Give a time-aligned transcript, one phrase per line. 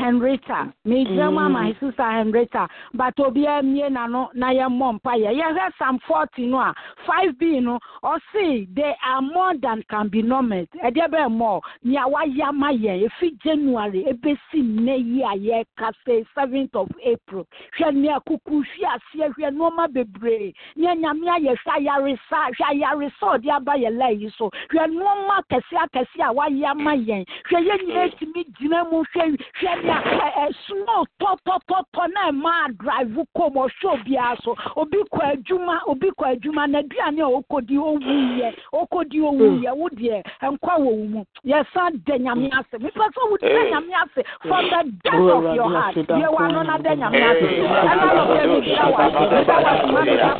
[0.00, 4.28] Henrietta, me grandma, my sister Henrietta, but Obia Miena no ah.
[4.34, 5.30] Naya Mompire.
[5.32, 6.72] You heard some 40 no,
[7.08, 10.68] 5B no, or see, they are more than can be numbered.
[10.82, 13.12] Eh, a debe more, Niawa Yamaya, if
[13.42, 17.46] January, eh, a basic Naya yɛka sɛ 7th of april.
[17.78, 20.54] Hwɛ nea kuku hwe aseɛ hwɛ nneɔma bebree.
[20.76, 24.50] Nea nyame ayɛ hwɛ ayaresa hwɛ ayaresa ɔde aba yɛ la yi so.
[24.70, 27.24] Hwɛ nneɔma akɛse akɛse a wayɛ ama yɛn.
[27.50, 32.76] Hwɛ yɛn nyinaa tumi gyina mu hwɛ hwɛ nea ɛ ɛ snow tɔtɔtɔtɔ na ɛma
[32.78, 34.54] drive kɔm ɔhwɛ obiara so.
[34.76, 36.68] Obi kɔ adwuma obi kɔ adwuma.
[36.70, 39.76] Na aduane a okodi owu yɛ okodi owu yɛ.
[39.76, 41.24] Wo deɛ nkwa wɔ wo mu.
[41.44, 45.68] Yɛsan dɛ nyame ase mepɛ sɛ wo dɛ nyame ase from the depth of your
[45.74, 47.48] heart yɛ wa no na dɛ nyame ase
[47.90, 50.30] ɛna lɔbɛ mi da wa da wa ma mi da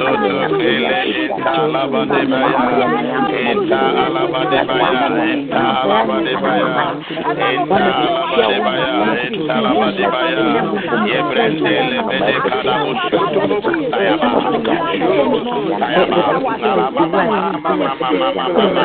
[0.00, 2.62] dodo ele eta alaba de baya
[3.52, 6.70] eta alaba de baya eta alaba de baya
[7.50, 8.92] eta alaba de baya
[9.28, 10.44] eta alaba de baya
[11.10, 13.40] yebrende le bede kada mushutu
[13.96, 14.28] ayaba
[15.86, 16.18] ayaba
[16.68, 17.32] alaba mama
[17.64, 18.84] mama mama mama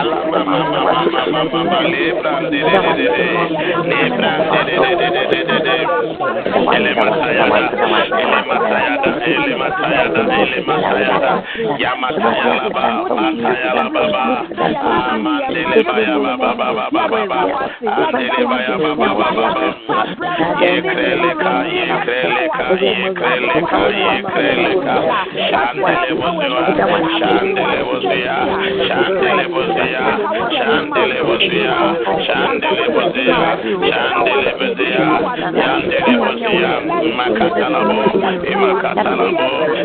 [0.00, 3.28] alaba mama mama mama mama lebra de de de de de
[3.90, 4.32] lebra
[4.66, 5.76] de de de de de de de
[6.76, 10.98] ele masayada ele masayada ele masayada ele wa kɔ
[11.78, 11.92] ya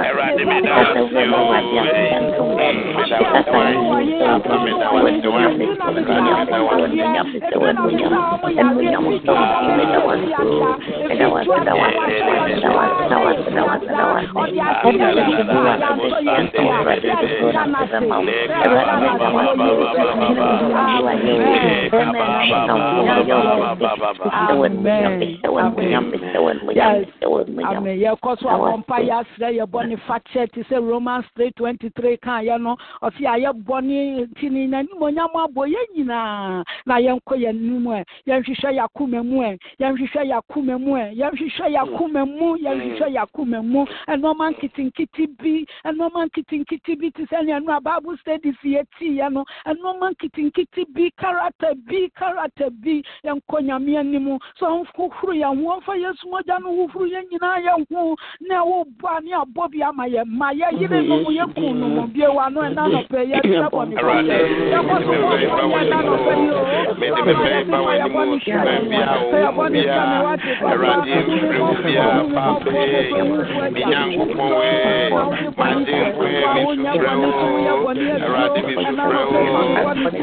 [0.05, 1.15] Erade meda wasio
[2.95, 5.25] Meda wasio Papa meda wasio
[7.77, 8.34] Amen.
[27.95, 28.47] Yɛkɔ so
[30.81, 36.63] romans 323 ka yɛ no ɔse a yɛbɔ ne nti ne n'animonyam abɔ yɛn nyinaa
[36.85, 42.21] na yɛnkɔ yɛn anim ɛ yɛnhwehwɛ yɛakoma mu ɛ yɛnhwehwɛ yɛakoma mu ɛ yɛnhwehwɛ yɛakoma
[42.37, 47.81] mu yɛnhwehwɛ yɛakoma mu ɛnɔɔma nketenkete bi ɛnɔɔma nketenkete bi te sɛ nea no a
[47.81, 54.27] bible studies yɛtiiɛ no ɛnɔɔma nketenkete bi karata bi karata bi yɛnkɔ nyame anim
[54.59, 59.17] sɛ ɔhohoro yɛn ho ɔmfa yesu mogya no hohoro yɛn nyinaa yɛn ho na wobɔ
[59.17, 62.61] a ne abɔ bi ama yɛ ma yɛyere no mu yɛku no mu bio ano
[62.61, 64.37] ɛna nɔpɛ yɛsrɛ bɔ ne fakyɛ
[64.73, 65.29] yɛkɔ so bɔ
[65.77, 70.17] ɛna nɔpɛ yi o Wɔ suban biara wo mu biara
[70.71, 72.71] Awurade mfiri wo biara pape
[73.73, 74.71] me Nyankopɔn we
[75.57, 77.27] m'ademfo me sufrɛ wo
[78.23, 79.39] Awurade me sufrɛ wo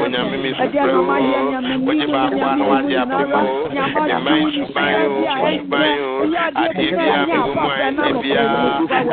[0.03, 1.13] Onyame me sufrɛ wo
[1.85, 3.45] wogye baako a na wagye apem o
[4.01, 5.21] ɛde man suban o
[5.53, 6.25] suban o
[6.63, 8.61] adeɛ biara me wo mu a ɛnyɛ biara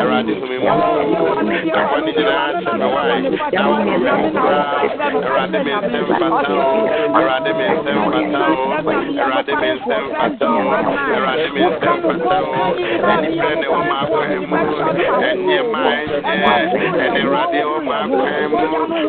[0.00, 0.88] Awurade hu me mmɔbɔ
[1.68, 3.16] na bɔne nyinaa kyɛ me wae
[8.70, 10.60] Awurade me nsɛm fata o
[11.14, 12.52] Awurade me nsɛm fata o
[13.10, 14.56] anifrɛ ne wɔ m'akwan mu
[15.28, 15.82] ɛnyɛ ma
[16.30, 16.54] ɛnyɛ
[17.02, 18.58] ɛne Awurade wɔ m'akwan mu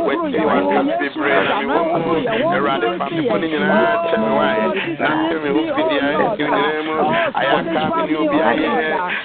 [0.05, 2.13] wɔakyi wakase bebree na me wɔ mu
[2.55, 4.65] Awurade fa me bɔne nyinaa kyɛ me wae
[4.99, 6.93] na kyɛ me ho fidie ɛnsiw nyinaa mu
[7.39, 8.69] ayaka me ne obi ayɛ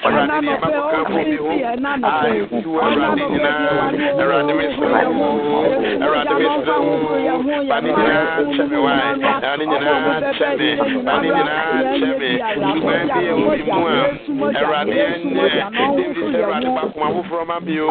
[0.05, 1.51] Awurade deɛ makɔka mu bi ho
[2.05, 3.89] a ɛfu Awurade nyinaa
[4.21, 5.29] Awurade mesrɛ wo
[6.05, 6.95] Awurade mesrɛ wo
[7.69, 10.69] ba ne nyinaa kyɛ me wae na ne nyinaa kyɛ me
[11.07, 12.31] na ne nyinaa kyɛ me
[12.73, 15.45] suban bi yɛ wo bi mu a Awurade ɛnyɛ
[15.83, 17.87] ɛdi sɛ Awurade bakoma foforɔ ma bio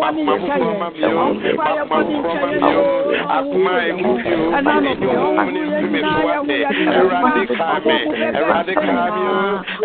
[0.00, 1.10] bakoma foforɔ ma bio
[1.58, 2.82] bakoma foforɔ ma bio
[3.36, 6.56] akoma a ɛmu bio ɛdi honhom ne mfimi so wate
[6.98, 7.96] Awurade kaa me
[8.38, 9.38] Awurade kaa me o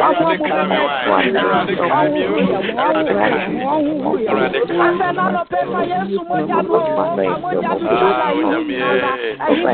[0.05, 2.37] Awurade kaa me wae Awurade kaa me o
[2.77, 3.61] Awurade kaa me
[4.27, 5.07] Awurade kaa me
[7.29, 8.79] Ah, onyame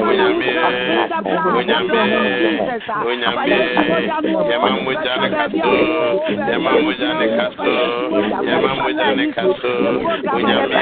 [0.07, 0.49] onyame
[1.57, 2.01] onyame
[3.07, 3.57] onyame
[4.49, 5.69] yɛma mogya ne kaso
[6.49, 7.63] yɛma mogya ne kaso
[8.47, 9.71] yɛma mogya ne kaso
[10.35, 10.81] onyame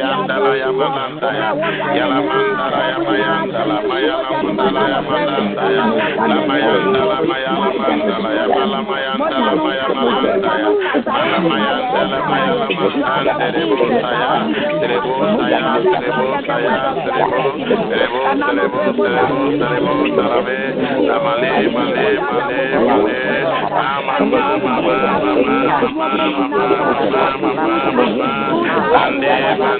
[0.00, 0.70] mayandala ya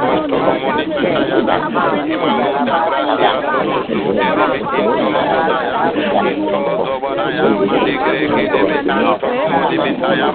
[0.00, 0.30] Thank
[6.86, 6.97] you.
[7.28, 9.12] Messiah, Maligre, Kedemesano,
[9.68, 10.32] Messiah,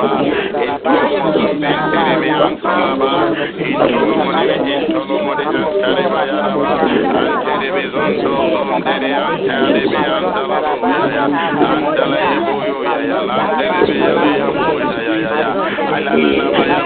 [0.94, 6.72] Into Mentere, Ansalaba, Into Mone, Into Mone, Antareba, Yaraba,
[7.18, 8.34] Antere, Mezonto,
[8.70, 11.24] Mondere, Antare, Beantala, Maya,
[11.66, 15.50] Antala, Yabuyo, Yaya, Lantere, Yaya, Moya, Yaya,
[15.94, 16.78] Alalala, Maya,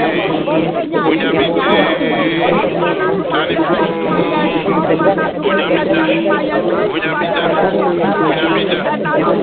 [1.09, 1.45] onyame
[3.31, 3.81] dane pro
[4.61, 6.03] onyame da onyame da
[6.93, 7.45] onyame da
[8.27, 8.79] onyame da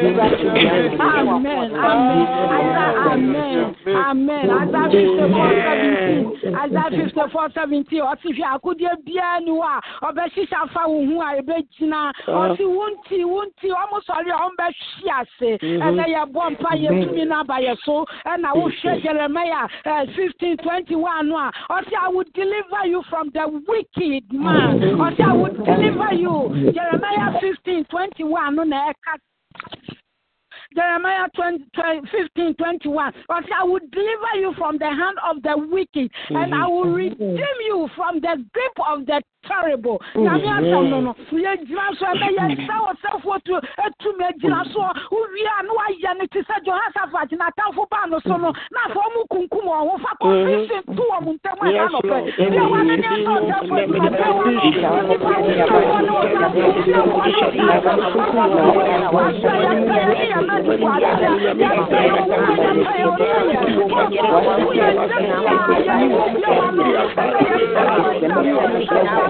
[0.00, 1.74] Amen.
[1.74, 2.20] Amen.
[2.96, 3.70] Amen.
[3.86, 4.50] Amen.
[9.06, 12.00] bíẹ́ ni wa ọbẹ̀ ṣíṣe afáwọn ohun àìbẹ́ jìnnà
[12.42, 15.50] ọtí wúntì wúntì ọmọ sọrí ọmọ bẹ ṣí àṣẹ
[15.86, 20.56] ẹnẹ yẹ bọ mpa yẹ túnmí náà bàyẹ so ẹnna wọ́n ṣe Jeremiah ẹ fifteen
[20.58, 21.52] twenty one a.
[21.70, 24.78] Ọtí I will deliver you from the wicked man.
[25.06, 26.72] Ọtí I will deliver you.
[26.72, 29.18] Jeremiah fifteen twenty one na ẹ̀ka.
[30.74, 33.12] Jeremiah 20, 20, 15, 21.
[33.26, 36.36] But I will deliver you from the hand of the wicked, mm-hmm.
[36.36, 39.98] and I will redeem you from the grip of the terrible.
[40.14, 43.54] Nyame asɛm no no, yɛgyina so ɛbɛyɛ sɛ ɔsɛfoɔ tu
[43.84, 44.80] atumi agyina so
[45.10, 49.24] wowie a na wayɛ no te sɛ Jehoshaphat n'atamfo baa no so no na mu
[49.30, 52.16] kunkum wɔn ho fa confusion to wɔ mu ntam ɛda nɔpɛ.
[52.36, 54.60] Deɛ wɔne ne ɛsɛ ɔsɛfoɔ adwumadɛ wɔ no,
[55.00, 58.44] nnipa nkyerɛfoɔ ne ɔsɛfoɔ nkyerɛfoɔ ne ɔsɛfoɔ
[59.30, 61.68] yɛsɛ yɛne yɛmɛdefo adeɛ yɛsɛ
[62.10, 63.34] yɛwo a yɛsɛ yɛwo ne
[64.50, 67.58] yɛyɛ yɛsɛ yɛwo yɛsɛ yɛwo yɛwɔ no yɛsɛ yɛwo
[68.50, 69.29] yɛsɛ yɛwo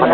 [0.00, 0.13] ma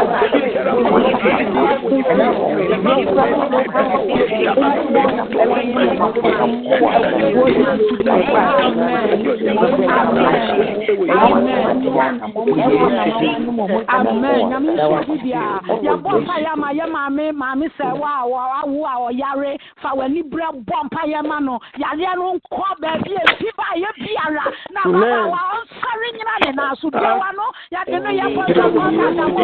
[17.33, 21.39] maame sɛ wa a wɔ- awo a ɔyare fa w'ani berɛ bɔ mpa yɛ ma
[21.39, 26.51] no yareɛ no nkɔ baabi efi ba yɛ biara na baba wa ɔnsɔre nyina ne
[26.55, 29.43] nan so biawa no yɛde no yɛbɔ sɛ kɔntata wɔ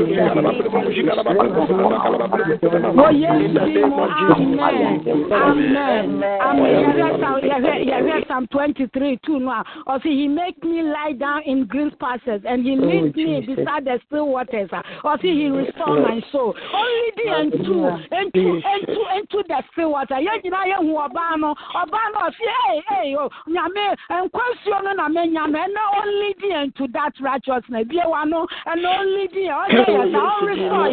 [6.11, 11.65] Psalm- yɛhwɛ- yɛhwɛ Psalm 23 too no a ɔse he make me lie down in
[11.65, 14.83] green pastures and he leads me beside the still waters a
[15.21, 17.87] see, he restore my soul only the into
[18.17, 22.81] into into into the still water yɛn nyinaa yɛhu ɔbaa no ɔbaa no ɔse ee
[23.09, 28.47] ee o nyame nkwansuo no na menya no only the into that righteousness biewa no
[28.67, 29.49] ɛna only the
[29.91, 30.89] bí ɔrestore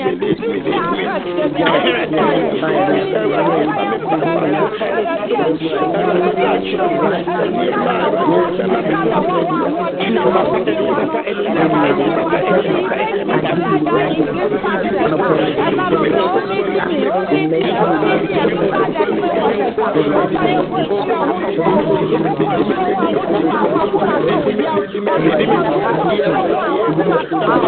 [0.00, 0.14] yɛn
[27.40, 27.67] only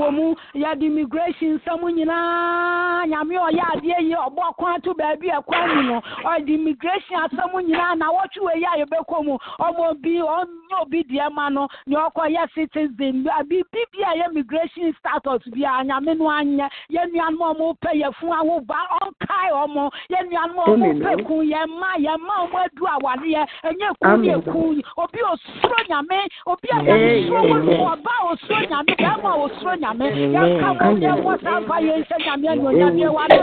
[0.01, 5.75] Abɔ mu yɛde immigration nsɛm nyinaa nyame ɔyɛ adeɛ yi ɔbɔ kwan to baabi ɛkwan
[5.75, 9.37] mu no ɔde immigration asɛm nyinaa na wɔtwe wɔ yi a yɛbɛkɔ mu.
[9.59, 13.23] Ɔmɔ bi ɔnyɛ obi deɛ ma no nea ɔkɔyɛ citizen.
[13.45, 17.91] Biribi bi a yɛ immigration status bi a nyame no anyɛ yɛn nuanom a wɔpɛ
[18.01, 22.65] yɛ fun awo ba nkae ɔmo yɛn nuanom ɔmo pɛ kun yɛn mma yɛn mma
[22.65, 28.25] adu awadeɛ ɛnyɛ kun yɛ kun obi osuro nyame obi a wɔ no ɔba a
[28.33, 32.95] osuro nyame bɛrima a osuro nyame yɛnkafo yɛ wɔ saa mfa yɛ nsɛ nyame anuonyam
[33.01, 33.37] yɛ wa dɛ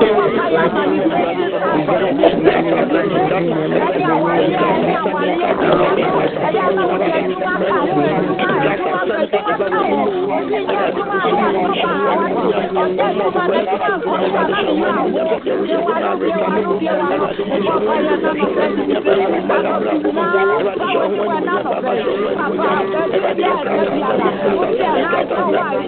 [0.00, 1.20] yɛwɔ ka yɛ ama ne bi
[3.18, 5.34] ɛne a wayɛ ɛne a wayɛ
[6.46, 10.34] ɛyɛ ama wo yɛ adwuma ka wo yɛ adwuma a ɛdwuma ka adwuma ka wo
[10.38, 14.36] ɛne nyɛ adwuma a yɛ adwuma a wɔyɛ ɔyɛ adwuma na bi a nkɔ so
[14.38, 15.16] ana ne yɛ awo
[15.66, 17.14] yɛ wa yɛ bi wa yɛ bi wa no
[17.48, 21.06] ɛyɛ ɔfa yɛ na bi sɛ ne bi sɛ ana bi nyinaa wo fa wo
[21.08, 21.92] ti wa na nɔfɛ papa
[23.08, 25.87] ɛdɛ ɛdɛ bi ala wo yɛ ɛna wo yɛ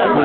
[0.01, 0.17] My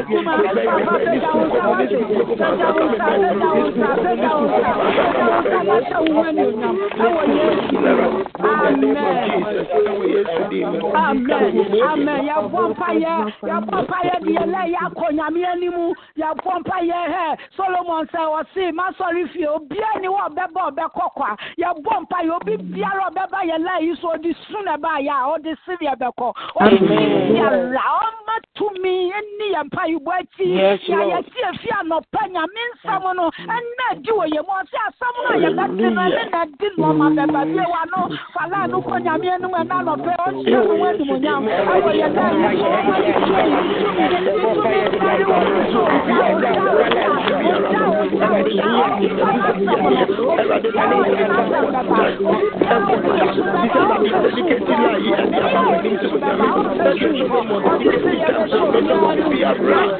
[0.00, 0.19] life.
[11.80, 12.24] Amen.
[12.26, 19.34] Your vampire, your vampire, the Elaya Konyamianimu, your vampire, Solomon said, or see, Masori, if
[19.34, 23.96] you be any one beba, Becoqua, your vampire, you'll be Biaro Beba, your lie, you
[24.00, 28.70] saw the sooner by ya, or the Syria Beco, or the Syria, or not to
[28.80, 33.24] me, any empire w'akyi yɛyɛ si efi anɔpa nyame nsɛm no
[33.56, 37.06] ɛnna di wɔ yɛ mu ɔsi asɛm no a yɛbɛti no ɛne na di nɔɔma
[37.16, 38.00] bɛba bie wa no
[38.34, 42.24] fala no kɔ nyame anim ɛna anɔpa ɔhyɛ no wɔn anim nyam ɛwɔ yɛ dɛ
[42.30, 42.66] ɛyɛ
[45.72, 45.80] so
[59.00, 59.99] wɔn ayi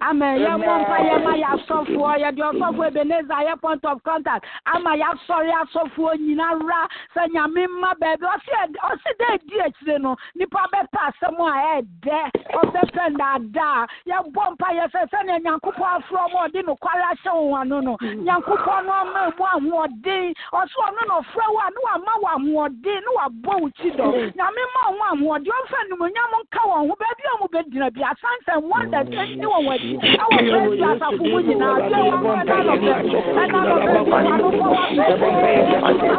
[0.00, 0.38] Amen.
[0.40, 4.44] Yẹ mọ mpa yẹ ma yà sọfọ yẹ di ọsọfọ Ebenezer yẹ point of contact
[4.64, 10.66] ama yà sọ̀rọ̀ asọfọ nyinara sẹ nyame mma bẹẹbi ọsì dẹ edi ekyire no nipa
[10.72, 12.20] bẹ pẹ asẹm a ẹ dẹ
[12.54, 17.32] ọbẹ pẹ ndaadaa yẹ bọ mpa yẹ sẹ sẹni nyankopọ afro ọmọ ọdi nukwara ahyẹ
[17.32, 21.02] wọn ano no nyankopọ no ọmọ emu ahoɔden ọsọ ọno
[22.32, 26.94] ahoɔden na wabɔ wo kyi dɔ nyame ma wɔn ahoɔden ɔmfa nimonyam nka wɔn ho
[27.00, 31.98] baabi a wɔbɛgyina bi asansan wɔda ɛni wɔn akyi ɛwɔ baabi asafo mu nyinaa sɛ
[32.06, 32.90] wɔn ho ɛna lɔbɛ
[33.42, 36.12] ɛna lɔbɛ bi wɔn ano fɔ wɔn bɛ ɛna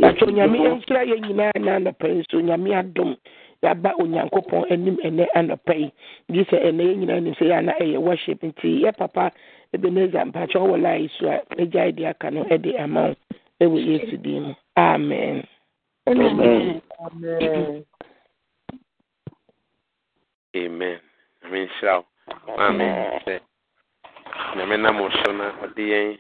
[0.01, 3.11] Yàtọ̀ nyame nhyira yɛ nyinaa na anɔpɛ yi nso nyame adom
[3.63, 5.89] yaba onyankopɔn anim ɛnɛ anɔpɛ yi.
[6.33, 9.31] Gye sɛ ɛnɛ yɛ nyinaa nim sɛ yɛ ana ɛyɛ worship nti yɛ papa
[9.75, 13.15] ebeneza mpakyɛ ɔwɔ laa so a ɛgya de aka no ɛde ama wo
[13.61, 14.55] ɛwɔ yesu din mu.
[14.77, 15.47] Amen.
[16.09, 16.83] Amen.
[20.57, 21.01] amen.
[21.51, 22.05] Nhyira wo.
[22.57, 22.87] Maame
[23.25, 23.41] sɛ
[24.57, 26.19] nyame nam wo so na ɔde yɛn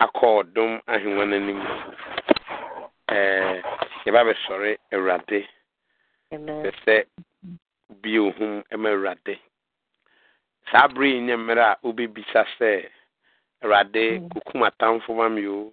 [0.00, 1.60] akɔ ɔdom ahengua no anim
[3.08, 3.62] ɛɛ
[4.04, 5.46] yɛba bɛsɔre awurade
[6.32, 7.04] sɛ sɛ
[8.02, 9.38] bie ohum ma awurade
[10.72, 12.88] saa bere yi nyɛ mmerɛ a wobɛbisa sɛ
[13.62, 15.72] awurade kokum atamfo ma me o.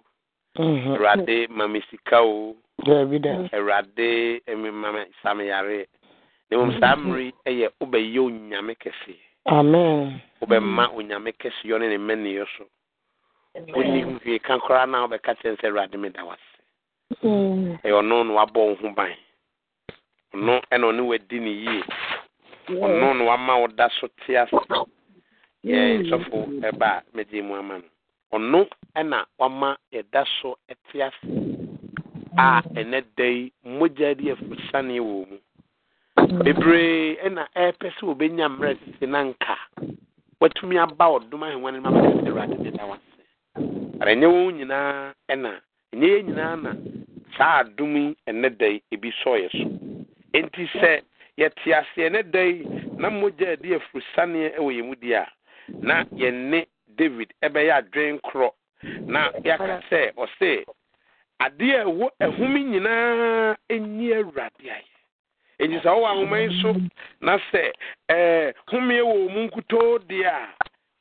[0.58, 2.54] Awurade ma me sika o.
[2.86, 3.48] Dabi da.
[3.52, 9.16] awurade ɛmi ma me sa me na mmom saa mmere yi yɛ wobɛyɛ onyame kɛseɛ
[9.46, 10.20] Amen.
[10.40, 12.64] wobɛma onyame kɛseɛ ne ne mmɛneyɛ so
[13.74, 16.54] wonni hwee ka koraa na wobɛka kyerɛ sɛ awurade meda wase
[17.82, 19.16] ɛyɛ ɔno na wabɔ wo ho ban
[20.34, 21.82] ɔno ɛna ɔne wadi ne yie.
[22.68, 24.50] Ɔno na wama wo da so te ase.
[25.64, 27.84] Yɛ sɔfo ɛba a megye mu ama no.
[28.32, 30.56] Ɔno ɛna wama yɛda so
[30.90, 31.14] te ase
[32.36, 35.38] a ɛnɛ da yi mogya de afusaneɛ wɔ mu.
[36.44, 39.56] Bebree ɛna ɛpɛ sɛ wɔbɛnya mmerɛ sese na nka.
[40.40, 43.14] Watumi aba ɔdom ahengua no mama sɛ awurade ne da wase
[44.00, 45.50] ara ɛnyɛ wɔn nyinaa ɛna
[45.94, 46.72] ɛnyɛ yɛn nyinaa na
[47.38, 49.83] saa adom yi ɛnɛ da yi ebi sɔɔ yɛ so.
[50.34, 51.00] Enti sɛ
[51.38, 52.64] yɛte ase ɛnɛ da yi
[52.98, 55.26] na mogya adi afurusaneɛ ɛwɔ yɛn mu di a
[55.80, 56.66] na yɛne
[56.96, 58.50] david ɛbɛyɛ adwen korɔ.
[59.06, 60.64] Na yɛaka sɛ ɔse
[61.40, 64.90] adeɛ a ɛwɔ ɛhome nyinaa ɛnyi awurade ayɛ.
[65.60, 66.74] Enti sɛ wowɔ ahoma yi so
[67.20, 67.72] na sɛ
[68.08, 70.48] ɛɛ homeɛ wɔ mu nkutoo deɛ a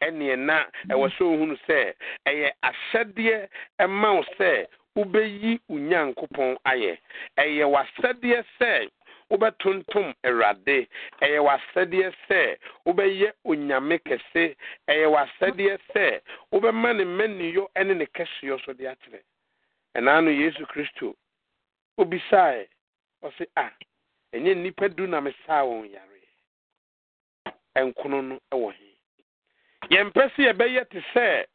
[0.05, 1.93] ɛneɛ na ɛwɔ sɛ ohunu sɛ
[2.27, 3.47] ɛyɛ ahyɛdeɛ
[3.79, 6.97] ɛma wo sɛ wobɛyi wo nyankopɔn ayɛ.
[7.37, 8.89] Ɛyɛ w'asɛdeɛ sɛ
[9.31, 10.87] wobɛtontom awurade.
[11.21, 14.55] Ɛyɛ w'asɛdeɛ sɛ wobɛyɛ onyame kɛse.
[14.87, 19.21] Ɛyɛ w'asɛdeɛ sɛ wobɛma ne mmanniyɔ ne ne kɛseyɔ so de akyerɛ.
[19.95, 21.15] Ɛnaa no yesu kristo
[21.97, 22.67] obisae
[23.23, 23.69] ɔse a
[24.33, 26.21] ɛnyɛ nnipa du na mesaa wɔn yareɛ
[27.75, 28.97] ɛnkono no ɛwɔ he?
[29.95, 31.45] Yɛmpɛ sɛ yɛbɛyɛ te sɛ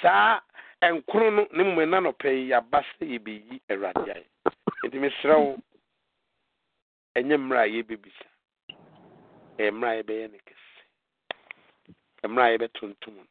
[0.00, 0.40] saa
[0.82, 4.26] ɛnkono no ne mmom nɔpɛ yi yɛaba sɛ yɛbɛyi awurade ayɛ
[4.84, 5.56] nti mesrɛ wo
[7.16, 8.26] ɛnyɛ mmerɛ a yɛbɛbisa
[9.58, 10.80] ɛyɛ mmerɛ a yɛbɛyɛ ne kɛse
[12.28, 13.24] mmerɛ a yɛbɛtontom no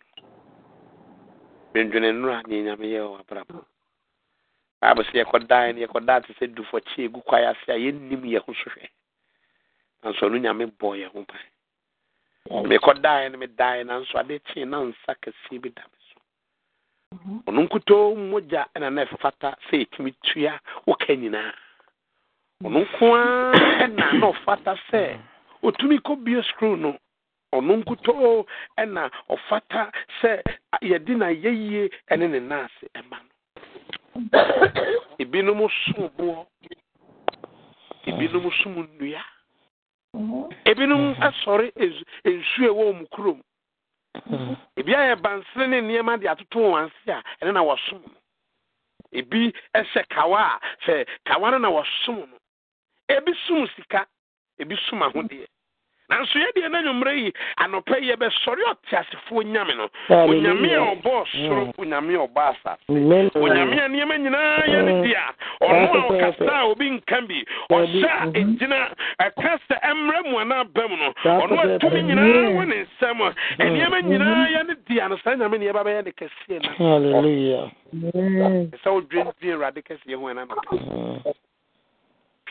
[1.74, 3.60] dwendwene nnora ne nyame yɛ wɔ abrabɔ
[4.82, 8.54] bible sɛ yɛkɔdae no yɛkɔdaa te sɛ dufɔkye egu kwae ase a yɛnnim yɛ ho
[8.54, 8.86] sohwɛ
[10.04, 11.46] nanso ɔno nyame bɔɔ yɛ ho ban
[12.70, 16.18] mekɔdaeɛ no medaeɛ nanso ade kyee na nsa kɛseɛ bi da me so.
[17.48, 21.54] Ɔno nkutoo mmogya ɛna na ɛfata sɛ ɛtumi tua woka nyinaa
[22.64, 25.18] ɔno nko ara ɛna na ɔfata sɛ
[25.64, 26.96] ɔtumi kɔbie skru no
[27.54, 28.46] ɔno nkutoo
[28.78, 30.42] ɛna ɔfata sɛ
[30.82, 33.30] yɛde na yɛyie ɛne ne naase ɛma no
[35.20, 36.46] ebinom som boɔ
[38.06, 39.24] ebinom som nnua
[40.66, 41.72] ebinom asɔre
[42.26, 43.42] nsu ɛwɔ wɔn kurom
[44.78, 48.18] ebi ayɛ bansere ne nneɛma de atoto wɔn ase a ɛne na wɔsom no
[49.14, 52.38] ebi ɛhyɛ kawa a sɛ kawa no na wɔsom no
[53.18, 54.06] ebi som sika
[54.60, 55.48] ebi som ahodeɛ.
[56.12, 57.32] Nanso yɛ deɛ n'anwummerɛ yi
[57.64, 59.88] anɔpɛ yi yɛbɛsɔre ɔteasefoɔ nyame no.
[60.10, 61.74] Onyame a ɔbɔɔ soro mm.
[61.80, 62.84] onyame a ɔbɔ asase.
[63.40, 65.24] Onyame a nneɛma nyinaa yɛ ne dea.
[65.62, 68.80] Ɔno a ɔkasa a obi nka bi ɔhyɛ a ɛgyina
[69.24, 73.20] ɛka sɛ ɛmmerɛ mu ana aba mu no ɔno a tumi nyinaa wɔ ne nsɛm
[73.60, 76.70] nneɛma nyinaa yɛ ne dea no saa nyame ne yɛbɛbɛyɛ ne kɛseɛ na.
[78.84, 81.34] Sɛ wodwendwen awurade kɛseɛ ho ɛna nɔpɛ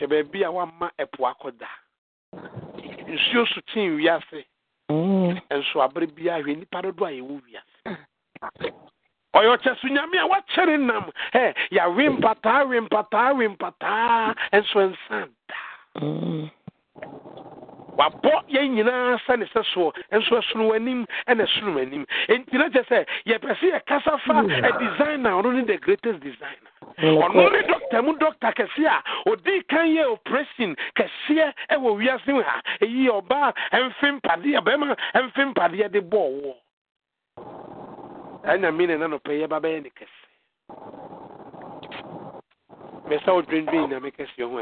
[0.01, 1.67] hwɛ baabi a woama ɛpo akɔda
[3.07, 4.45] nsuo so tee wiase.
[4.89, 5.39] Mm.
[5.51, 7.93] nso abere biara hwɛ dodo a yɛwɔ wiase.
[9.35, 11.11] Ɔyɛ ɔkyɛso nyame a wakyɛre nam.
[11.33, 16.51] Ɛ yɛawe mpataa we mpataa we mpataa nso nsa da mm.
[17.97, 22.83] Wabɔ yɛn nyinaa sɛne sɛ soɔ nso ɛsono w'anim ɛna ɛsono w'anim enti na kyɛ
[22.89, 24.51] sɛ yɛpɛ sɛ yɛkasa fa hmm.
[24.51, 26.71] a designer ɔno ne the greatest designer.
[26.97, 32.31] Hmm, ɔno ne dɔkta mu dɔkta kɛseɛ a ɔdii kan yɛ operation kɛseɛ ɛwɔ wiase
[32.43, 32.61] ha.
[32.81, 36.55] Ɛyi ɔbaa ɛmfe mpadeɛ bɛrima ɛmfe mpadeɛ de bɔ ɔwɔ
[38.43, 40.19] ɛna mi ne na nɔpɛ yɛ ba bɛyɛ ne kɛse
[43.07, 44.57] mɛ sɛ ɔdwendwen nyame kɛseɛ ho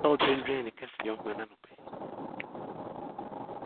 [0.00, 1.70] sɛ ɔdwendwen ne kɛseɛ ho ɛna nɔpɛ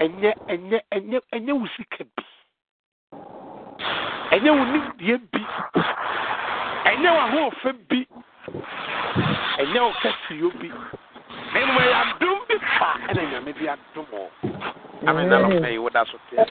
[0.05, 2.24] ɛnyɛ ɛnyɛ ɛnyɛ ɛnyɛ wo sika bi.
[4.33, 5.43] Ɛnyɛ wo nimdeɛ bi.
[6.91, 8.07] Ɛnyɛ wo ahoɔfɛ bi.
[9.61, 10.68] Ɛnyɛ wo kɛseɛ bi.
[11.53, 14.22] Na mmom ɛyɛ adom bi fa ɛna nyame bi adom ɔ
[15.09, 16.47] ame na nɔpɛ yi woda so teɛ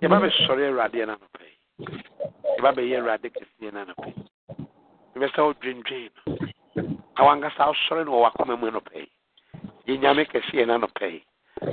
[0.00, 1.44] yɛba bɛsɔre awurade na nɔpɛ
[2.56, 4.24] yɛba bɛyɛ awurade kɛseɛ na nɔpɛ yi
[5.16, 6.35] yɛbɛ sɛ wodwendwen no
[7.16, 9.08] na wankasa wosɔre no wɔ wakoma mu nɔpɛ yi
[9.86, 11.20] yɛ nyame kɛseɛ na nɔpɛ yi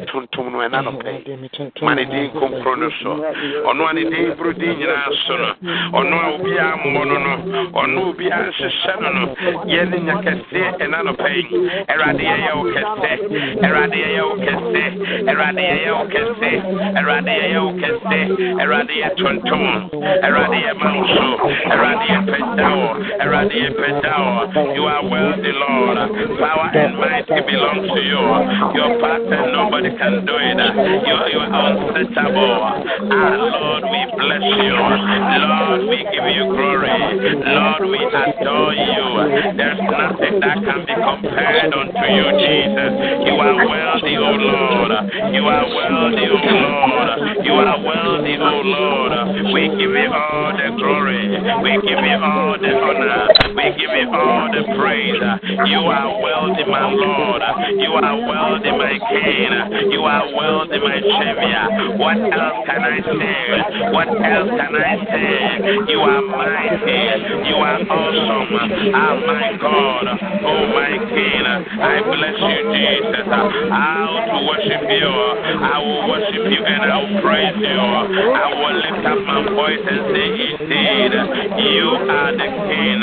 [0.10, 1.12] tuntum no ɛna nɔpɛ
[1.82, 3.12] ma ne din konkro no so.
[3.70, 5.50] ɔno a ne din boro din nyinaa so no.
[6.00, 7.34] ɔno a obiara mmɔ no no.
[7.74, 9.10] Ɔno obiara nhyehyɛ no.
[9.10, 9.24] no
[9.66, 11.44] nya kɛseɛ ɛna nɔpɛ yi
[12.24, 13.12] yɛyɛ wo kɛsɛ
[13.94, 14.84] yɛyɛ wo kɛsɛ
[15.54, 16.50] yɛyɛ wo kɛsɛ
[17.24, 18.20] yɛyɛ wo kɛsɛ
[18.94, 19.90] yɛ tuntum
[20.64, 21.26] yɛ ma wo so
[22.10, 22.90] yɛ pɛgya wɔ
[23.22, 24.14] awurade yɛ pɛgya
[24.76, 25.98] you are worthy lord.
[26.40, 28.24] Power and might belong to you.
[28.78, 30.58] Your no Nobody can do it.
[31.04, 32.56] You, you are unsearchable.
[33.12, 34.76] Ah, Lord, we bless you.
[34.76, 36.88] Lord, we give you glory.
[37.44, 39.06] Lord, we adore you.
[39.58, 42.92] There's nothing that can be compared unto you, Jesus.
[43.28, 44.92] You are worthy, O Lord.
[45.34, 47.10] You are worthy, O Lord.
[47.44, 49.12] You are worthy, O Lord.
[49.54, 51.28] We give you all the glory.
[51.64, 53.28] We give you all the honor.
[53.56, 55.22] We give you all the praise.
[55.68, 57.42] You are worthy, my Lord.
[57.78, 59.73] You are worthy, my King.
[59.74, 61.98] You are worthy, my Savior.
[61.98, 63.90] What else can I say?
[63.90, 65.34] What else can I say?
[65.90, 67.02] You are mighty.
[67.50, 68.94] You are awesome.
[68.94, 70.06] Ah, my God.
[70.46, 71.46] Oh, my King.
[71.82, 73.26] I bless you, Jesus.
[73.26, 73.98] I
[74.30, 75.10] will worship you.
[75.58, 77.82] I will worship you and I will praise you.
[78.30, 80.30] I will lift up my voice and say,
[80.70, 81.14] Indeed,
[81.66, 83.02] you are the King.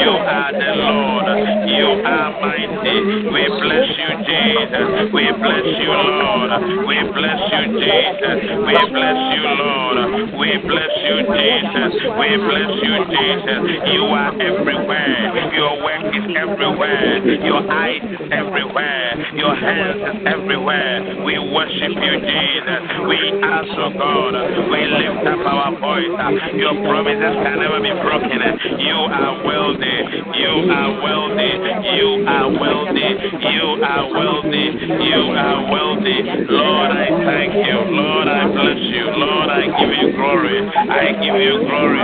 [0.00, 1.26] You are the Lord.
[1.68, 2.96] You are mighty.
[3.28, 5.12] We bless you, Jesus.
[5.12, 6.50] We bless you, Lord.
[6.86, 8.38] We bless you, Jesus.
[8.66, 9.98] We bless you, Lord.
[10.38, 11.92] We bless you, Jesus.
[12.18, 13.60] We bless you, Jesus.
[13.92, 15.54] You are everywhere.
[15.54, 17.18] Your work is everywhere.
[17.42, 19.10] Your eyes is everywhere.
[19.34, 21.24] Your hands is everywhere.
[21.24, 22.80] We worship you, Jesus.
[23.08, 24.34] We ask, oh God,
[24.70, 26.12] we lift up our voice.
[26.54, 28.40] Your promises can never be broken.
[28.78, 29.96] You are wealthy.
[30.36, 31.52] You are wealthy.
[31.96, 33.08] You are wealthy.
[33.50, 34.66] You are wealthy.
[35.04, 35.95] You are wealthy.
[35.98, 37.78] Lord, I thank you.
[37.96, 39.04] Lord, I bless you.
[39.16, 40.68] Lord, I give you glory.
[40.68, 42.00] I give you glory.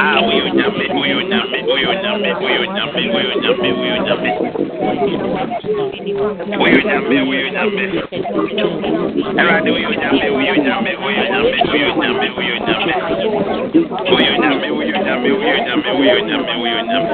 [0.00, 4.30] Ah, we nyame, we nyame, we nyame, we nyame, we nyame, we nyame.
[6.58, 7.84] We nyame, we nyame.
[9.38, 12.92] Erade, we nyame, we nyame, we nyame, we nyame, we nyame.
[14.08, 17.12] We nyame, we nyame, we nyame, we nyame, we nyame.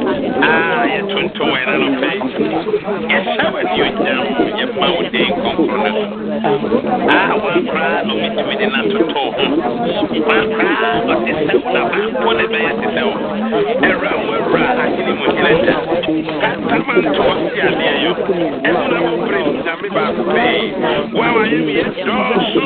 [0.00, 2.10] Ah, aa yɛ tonto wɔ ɛna no fɛ
[3.10, 4.26] yɛhyɛ w'ani ogyam
[4.58, 6.02] yɛma wo den kɔnkoro no
[6.42, 6.78] so
[7.14, 9.44] aa wankoraa na ɔmetumi de na toto ho
[10.28, 13.14] wankoraa ɔte sɛ wo na baako na ɛbɛyɛ te sɛ wo
[13.88, 15.76] ɛwura wo awura ahene mu hene da
[16.40, 18.12] kantama nto ɔse adeɛ yo
[18.68, 20.54] ɛnna wo bere mu dame baako pɛɛ
[21.14, 22.62] wo a wayɛ mu yɛ dɔɔso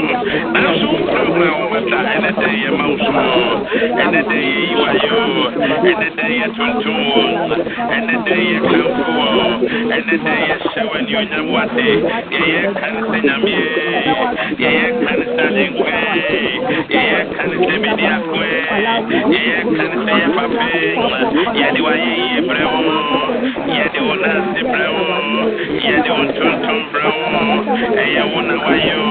[0.53, 3.25] nanso wo mprɛmprɛ a wo mata ɛnɛ dɛ yɛma wo so
[4.03, 5.19] ɛnɛ dɛ yɛyiwa yo
[5.91, 10.89] ɛnɛ dɛ yɛ tontom and the day you come for, and the day you show
[11.13, 13.57] you know what day, yeah, can sing a me,
[14.59, 15.93] yeah, can stand in way,
[16.89, 18.65] yeah, can say me the way,
[19.29, 20.97] yeah, can say a papi,
[21.53, 22.81] yeah, do I ye brow,
[23.69, 24.97] yeah, do I nasty brow,
[25.83, 27.17] yeah, do I turn to brow,
[27.93, 29.03] yeah, I wanna why you,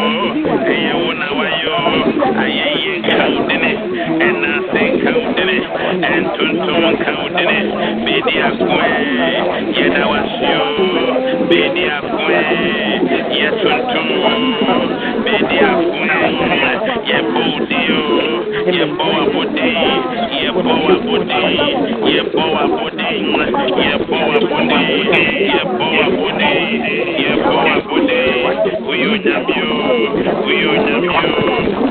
[0.41, 1.75] yeah, I wanna why you,
[2.49, 2.80] yeah,
[4.21, 7.67] and nothing counting it, and tuntun counting it.
[8.05, 8.85] Bidi akwe,
[9.77, 10.61] ye dawasyo,
[11.49, 12.37] bidi akwe,
[13.37, 14.09] ye tuntun,
[15.25, 16.05] bidi akwe,
[17.09, 18.01] ye bodiyo,
[18.75, 19.69] ye boa bodi,
[20.41, 21.41] ye boa bodi,
[22.13, 23.09] ye boa bodi,
[23.81, 24.81] ye boa bodi,
[25.53, 26.53] ye boa bodi,
[27.23, 28.21] ye boa bodi,
[28.85, 29.69] kuyo nyamyo,
[30.43, 31.90] kuyo nyamyo.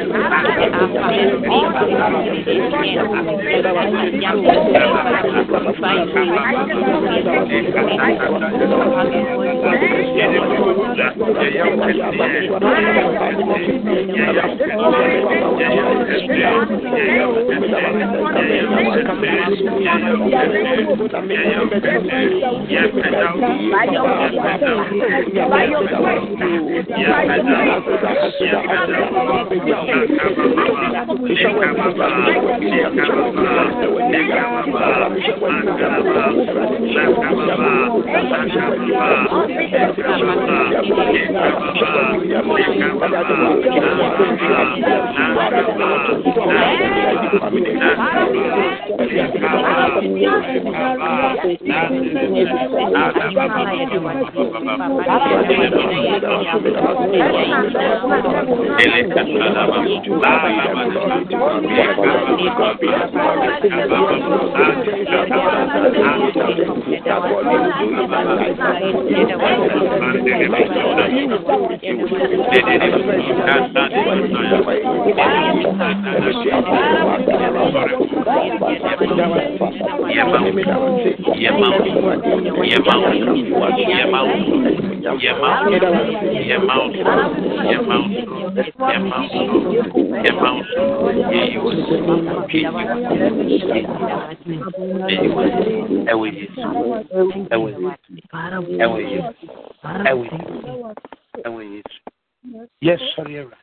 [29.63, 29.90] Yes,
[58.79, 59.23] Ele está
[81.41, 81.73] Yamau,
[86.41, 86.87] Yamau,
[87.71, 88.05] Yamau,
[88.91, 92.01] Yamau, the mountain you will see
[94.43, 94.73] Jesus.
[102.81, 103.55] Yes, sorry, Randy.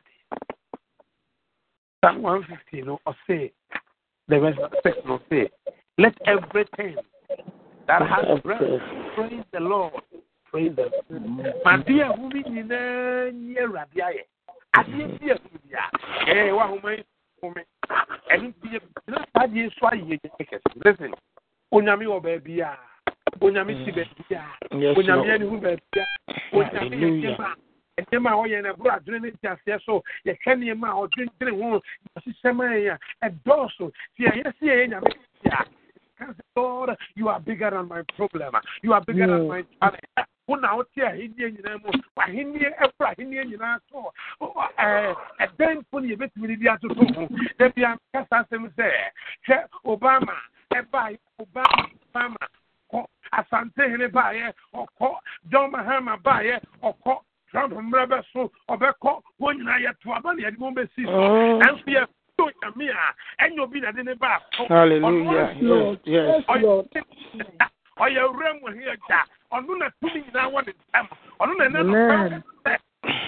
[2.03, 3.51] Psalm 115 or say,
[4.29, 4.97] the verse 6
[5.29, 5.49] say,
[5.97, 6.95] Let everything
[7.87, 8.61] that has breath
[9.15, 9.93] praise the Lord.
[10.45, 11.53] Praise the Lord.
[11.65, 13.69] My dear woman, you're
[14.75, 15.83] Adeɛ bi a bi a,
[16.29, 17.03] eh, wa homa yi
[17.41, 17.63] home.
[18.29, 20.85] Ɛno bi na adeɛ so ayɛ yɛ kɛse.
[20.85, 21.13] Listen,
[21.71, 22.77] onyame wɔ baabi a,
[23.41, 24.43] onyame si baabi a,
[24.95, 26.07] onyame ani hu baabi a,
[26.53, 27.55] onyame yɛ gyema
[28.03, 31.81] nneɛma a ɔyɛ no ɛboro adwene ne nteaseɛ so yɛhwɛ nneɛma a ɔdwendwene ho
[32.17, 35.07] ɔhyehyɛ ma yɛn a ɛdɔɔso sɛ yɛyɛ sɛ yɛyɛ nyame
[35.51, 35.65] a
[36.57, 38.53] Lord, you are bigger than my problem.
[38.81, 40.28] You are bigger than my challenge.
[40.49, 44.11] Wona wote ahenni nyinaa mu ahenni ɛforo ahenni nyinaa so
[45.39, 47.27] ɛdɛn mpo ne yɛbɛtumi de bi atoto ho
[47.59, 48.87] da bia kasa asɛm sɛ
[49.47, 50.33] hwɛ obama
[50.73, 52.41] ɛbaeɛ obama obama
[52.91, 55.09] kɔ asantehene baeɛ ɔkɔ
[55.51, 57.13] john mahama baeɛ ɔkɔ
[57.51, 61.19] trump mmerɛ bɛ so ɔbɛkɔ wɔn nyinaa yɛ to aba na yɛde wɔn bɛsi so
[61.61, 63.13] ɛnso yɛ to nyame a
[63.45, 65.53] ɛnyɛ obi na de ne ba so Hallelujah.
[67.99, 69.19] Ɔyɛ wura mu ahi agya
[69.51, 70.71] ɔno na tumi nyinaa wɔ ne
[71.39, 71.93] ɔno na ɛnɛ no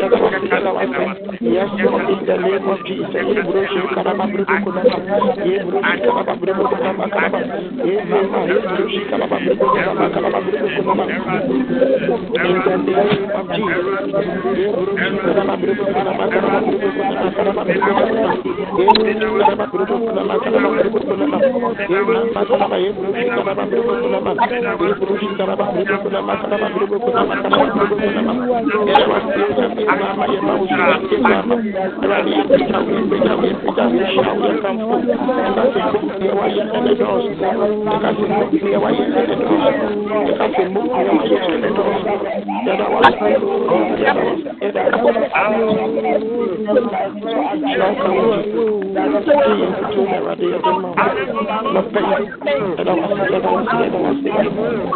[0.00, 4.96] yes Lord in the name of Jesus ye broshe karaba brudu kunama
[5.44, 7.40] ye broshe karaba brudu kunama karaba
[7.84, 11.04] ye mama ye broshe karaba brudu kunama karaba brudu kunama
[12.40, 13.84] in the name of Jesus
[14.56, 18.32] ye broshe karaba brudu kunama karaba brudu kunama karaba brudu kunama
[18.80, 21.38] ye broshe karaba brudu kunama karaba brudu kunama
[21.92, 24.30] ye mama karaba ye broshe karaba brudu kunama
[24.80, 24.94] ye
[25.36, 26.96] karaba biribu kulama karaba biribu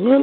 [0.00, 0.16] Bless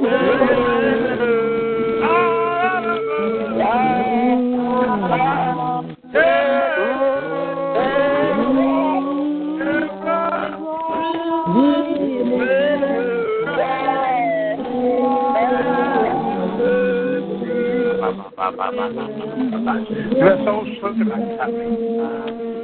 [20.48, 21.10] all children.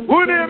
[0.07, 0.49] Would it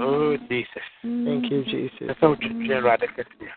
[0.00, 0.86] Oh, Jesus.
[1.02, 1.70] Thank you, mm-hmm.
[1.70, 2.08] Jesus.
[2.08, 3.50] Bɛsɛ wo dwendwen Awurade kɛseɛ.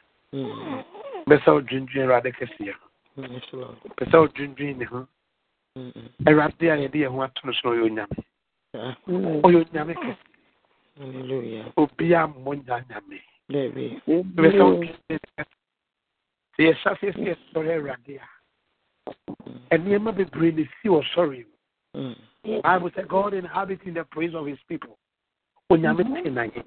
[1.27, 2.73] Bɛsɛ wo dwendwen Awurade kɛseɛ.
[3.17, 3.77] Yes, Lord.
[3.97, 5.07] Bɛsɛ wo dwendwen ne ho.
[6.25, 8.17] Awurade a yɛde yɛn ho ato no so no ɔyɛ onyame.
[9.43, 10.17] Ɔyɛ onyame kɛse.
[10.97, 11.73] Hallelujah.
[11.77, 13.19] Obiara mmɔ nya nyame.
[13.49, 14.01] Baby.
[14.07, 15.45] Bɛsɛ wo dwendwen ne kɛse.
[16.55, 18.19] Sɛ yɛhyɛ aseɛ sɛ yɛsɔre Awurade
[19.71, 22.15] a, nneɛma bebree na esi wɔ sɔre mu.
[22.63, 24.97] Bible said God inhabits in the praise of his people.
[25.69, 26.23] Onyame mhm.
[26.23, 26.63] te na yɛ.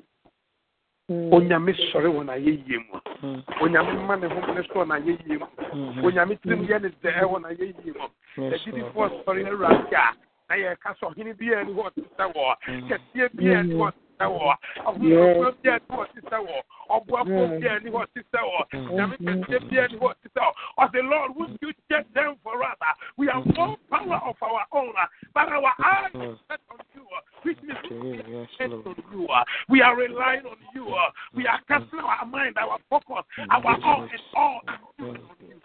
[1.10, 1.32] Mm.
[1.34, 2.98] Onyame sɔre wɔ n'ayɛyie mu.
[3.22, 3.42] Mm.
[3.60, 5.46] Onyame ma ne ho ne so wɔ n'ayɛyie mu.
[5.74, 6.04] Mm-hmm.
[6.04, 6.68] Onyame tirim mm.
[6.68, 8.06] yɛ ne dɛɛ wɔ n'ayɛyie mu.
[8.54, 10.14] Agyidifoɔ sɔre Awurade a
[10.48, 12.44] na yɛka sɛ ɔhene bi ani hɔ te sɛ wɔ.
[12.88, 14.54] Kɛseɛ bi ani hɔ te sɛ wɔ.
[14.86, 16.56] Ɔhomafoɔ bi ani hɔ te sɛ wɔ.
[16.90, 18.60] Ɔboafoɔ bi ani hɔ te sɛ wɔ.
[18.72, 18.94] Mm-hmm.
[18.96, 20.52] Nyame kɛseɛ bi ani hɔ te sɛ wɔ.
[20.78, 22.76] Ɔsɛ Lord, would you check them for us?
[23.16, 24.94] We have no power of our own,
[25.34, 29.26] but our eyes are set on you, ah, which means we are on you.
[29.30, 29.44] ah.
[29.68, 30.86] We are relying on you.
[30.94, 31.12] ah.
[31.34, 35.60] We are casting our mind, our focus, our all and all on you.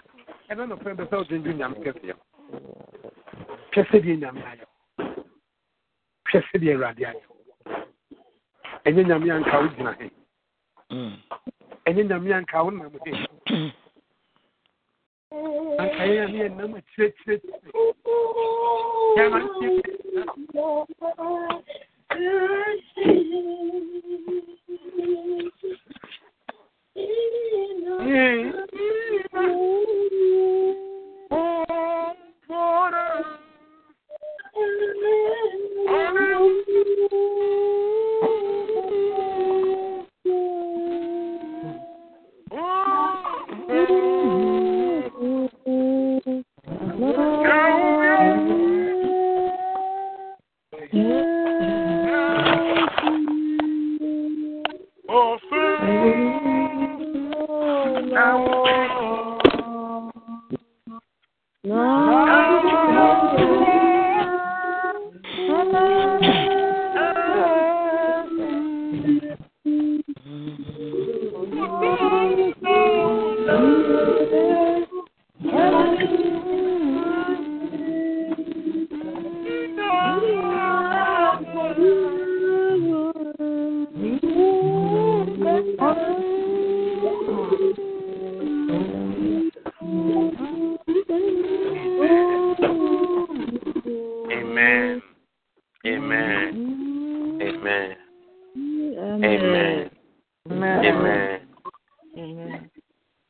[0.50, 2.14] And then the friend is out in Nyame kɛseɛ.
[3.74, 4.66] Hwɛ sɛdeɛ Nyame ayɛ.
[6.32, 7.22] Hwɛ sɛdeɛ Awurade ayɛ.
[8.86, 10.10] Ɛnyɛ Nyame anka wo gyina he.
[11.86, 13.12] Ɛnyɛ Nyame anka wo nam he.
[15.80, 17.60] Anka yɛ Nyame yɛ nam akyirɛkyirɛkyirɛ.
[19.18, 19.38] Nyama
[22.18, 22.58] Amen.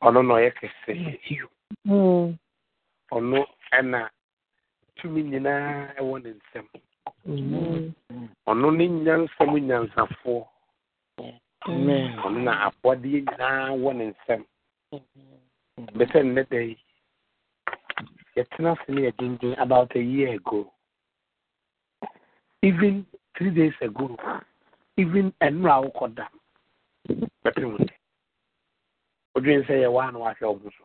[0.08, 0.92] Ɔno na ɔyɛ kɛse.
[3.12, 3.38] Ɔno
[3.76, 4.08] ɛna
[4.96, 6.66] tumi nyinaa ɛwɔ ne nsam.
[8.48, 10.40] Ɔno ne nyansam nyansafoɔ.
[12.24, 14.42] Ɔno na abɔdeɛ nyinaa wɔ ne nsam.
[15.96, 16.76] Bɛsɛ nnɛ da yi,
[18.36, 20.72] yɛtena ase ne yɛdwendwen about a year ago.
[22.62, 23.04] Even
[23.36, 24.16] three days ago,
[24.96, 26.26] even ɛnura a wokɔda,
[27.44, 27.97] bɛpere sɛ,
[29.48, 30.84] wodwen sɛ yɛwɔ a na wahwɛ wo so.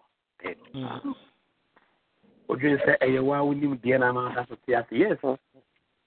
[2.47, 4.87] Wodwen sɛ ɛyɛ wɔ a wonim deɛ na ama da so te ase.
[4.91, 5.17] Yes,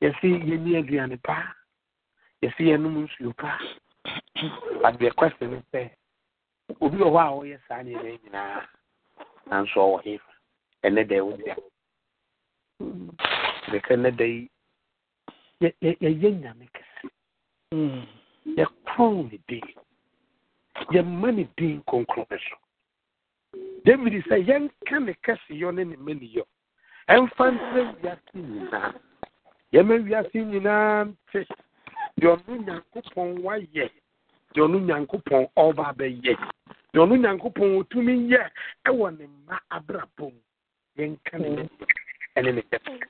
[0.00, 1.54] yɛsi yɛni aduane pa,
[2.42, 3.58] yɛsi yɛnom nsuo pa.
[4.82, 5.90] But the question is sɛ,
[6.80, 8.66] obi wɔ hɔ a ɔyɛ saa nneɛma yi nyinaa
[9.48, 10.20] nanso ɔwɔ he
[10.84, 11.56] ɛnɛ da ɛwɔ bia.
[13.68, 14.50] Bɛka ɛnɛ da yi
[15.60, 18.06] yɛ- yɛ- yɛyɛ nyame kɛse.
[18.56, 19.30] Yɛkorɔn
[20.96, 22.56] yɛma ne din kronkron so
[23.84, 26.44] david sɛ yɛnka ne kɛseyɔ ne ne maniyɔ
[27.08, 28.92] ɛmfa ntrɛ wiase nyinaa.
[29.72, 31.40] Yɛma wiase nyinaa nte.
[32.18, 33.86] Deɛ ɔno nyankopɔn wayɛ
[34.54, 36.34] deɛ ɔno nyankopɔn ɔba bɛyɛ
[36.92, 38.42] deɛ ɔno nyankopɔn ɔtumi yɛ
[38.88, 40.40] ɛwɔ ne mma abrabɔ mu.
[40.98, 41.68] Yɛnka ne
[42.36, 43.00] ɛne ne kɛse.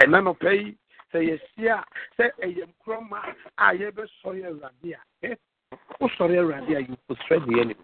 [0.00, 0.76] Ɛna nɔpɛ yi
[1.12, 1.84] sɛ yɛhyia
[2.16, 3.18] sɛ ɛyɛ nkurɔma
[3.58, 5.36] a yɛbɛsɔre awurade a
[6.00, 7.74] wosɔre awurade a yɛkɔsrɛ ne yɛ ne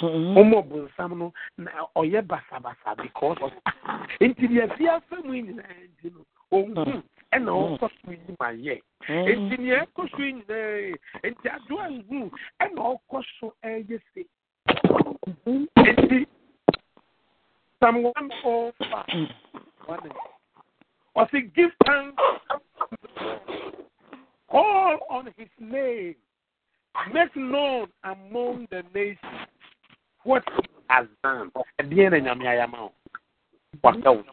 [0.00, 1.70] woma ɔbonsam no na
[2.22, 3.52] basabasa because of
[4.20, 7.02] nti deɛ fi afa mu nyinaa nti no ɔnhu mm.
[7.32, 7.78] ɛna mm.
[7.78, 9.46] ɔkɔ so yi ma yɛ mm-hmm.
[9.46, 14.24] nti nea ɛkɔ so yi nyinaa nti ado ahu ɛna ɔkɔ so ɛyɛ se.
[14.66, 15.64] Mm-hmm.
[15.76, 16.26] Nti
[17.80, 19.06] psalm one oh five.
[19.08, 19.28] Mm.
[19.86, 20.10] One
[21.16, 22.22] ɔsi give thanks
[24.50, 26.14] call on his name
[27.12, 29.48] make known among the nations
[30.24, 31.50] what he has done
[31.80, 32.92] ɛdeɛ na nyame ayama o
[33.82, 34.24] waka wo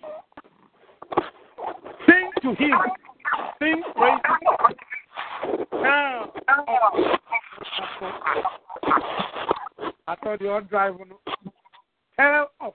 [2.05, 2.77] sing to him.
[3.59, 4.19] Sing praise
[5.71, 6.31] now.
[10.07, 11.11] I thought you were driving
[12.15, 12.73] tell of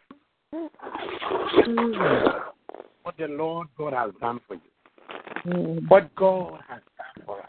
[3.03, 4.61] what the Lord God has done for you.
[5.47, 5.89] Mm.
[5.89, 7.49] What God has done for us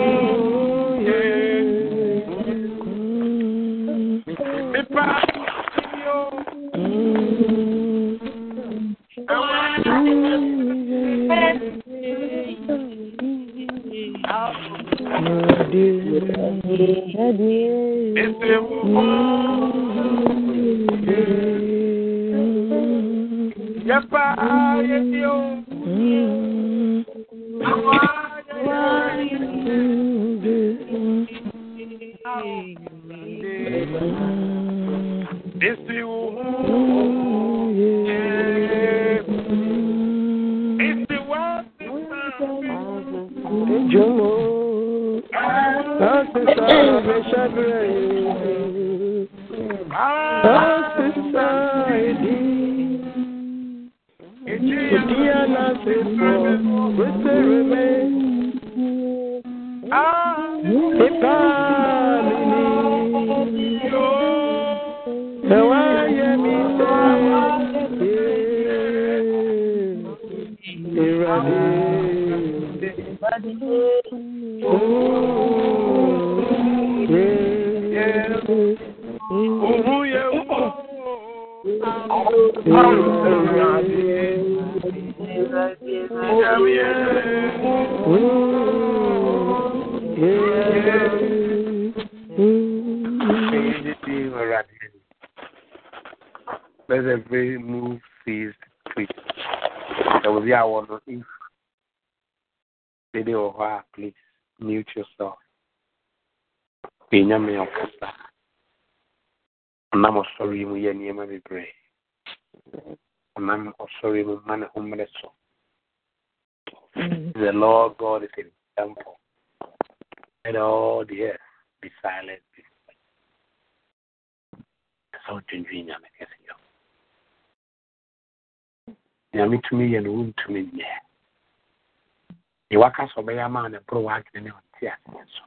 [133.41, 135.43] waka sɛ ɔbɛyɛ ama ne boro w'adwene ne ɔnte aseɛ so.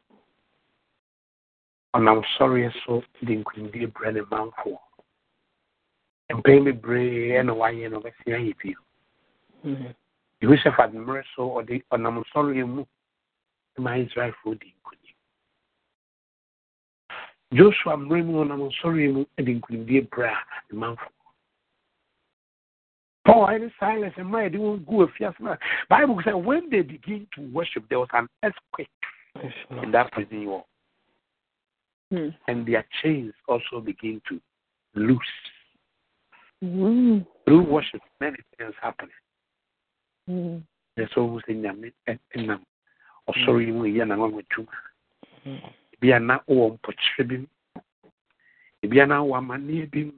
[1.95, 2.45] Ɔnam mm-hmm.
[2.45, 4.79] sɔreɛ so de nkonimdie brɛ ne manfoɔ.
[6.31, 8.79] Mpɛn bebree ɛna wayɛ no ɔbɛsi ayɛ bio.
[10.43, 12.85] Yehoshaphat mmerɛ so ɔde ɔnam sɔreɛ mu
[13.79, 15.15] ma Israelfoɔ di nkonim.
[17.53, 21.11] Joshua mmerɛ mu ɔnam sɔreɛ mu de nkonimdie brɛ a ne manfoɔ.
[23.27, 25.57] Paul and Silas and Maya didn't go a fiasco.
[25.89, 28.89] Bible said when they begin to worship, there was an earthquake
[29.83, 30.67] in that prison wall.
[32.13, 32.29] Hmm.
[32.49, 34.41] And their chains also begin to
[34.95, 35.21] loose.
[36.63, 37.27] Mm.
[37.45, 39.09] Through worship, many things happen.
[40.31, 40.63] Mm.
[40.97, 42.65] There's always in them in them.
[43.27, 44.67] Or sorry, we are not with you.
[46.01, 47.47] Be a na o mpɔkyerɛ bi
[48.83, 50.13] ebi a na wɔ amanneɛ bi mu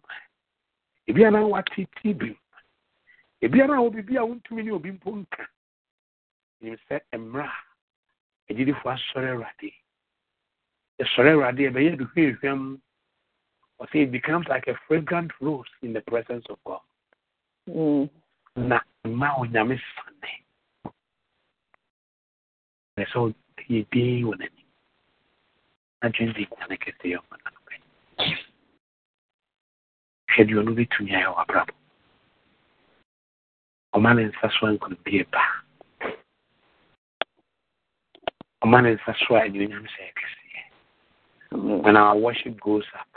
[1.09, 2.35] ebi a na wɔ atete bi mu
[3.41, 5.45] ebiara a wɔ biribi a wontumi ne obi mpo nka.
[6.61, 7.59] Nim sɛ mmerɛ a
[8.53, 9.71] agyidifoɔ asɔre awurade.
[10.99, 12.81] Yɛsɔre awurade ɛbɛyɛ duhwehwɛm
[13.81, 16.81] ɔsɛ it becomes like a fragrant rose in the presence of god.
[17.69, 18.09] Mm.
[18.57, 20.33] na mma onyame sane.
[22.99, 23.17] Ɛ sɛ
[23.69, 24.69] ɔyɛ din wɔ n'anim.
[26.03, 27.37] Na dwen di nyane kɛseɛ ɔma
[30.37, 31.76] hwɛ deɛ ɔno bɛtumi ayɛ wɔ abrabɔ
[33.97, 35.43] ɔma ne nsa so ankonimdie ba
[38.63, 43.09] ɔma ne nsa so a anuonyam sɛ ɛkɛseɛ when our worship goes up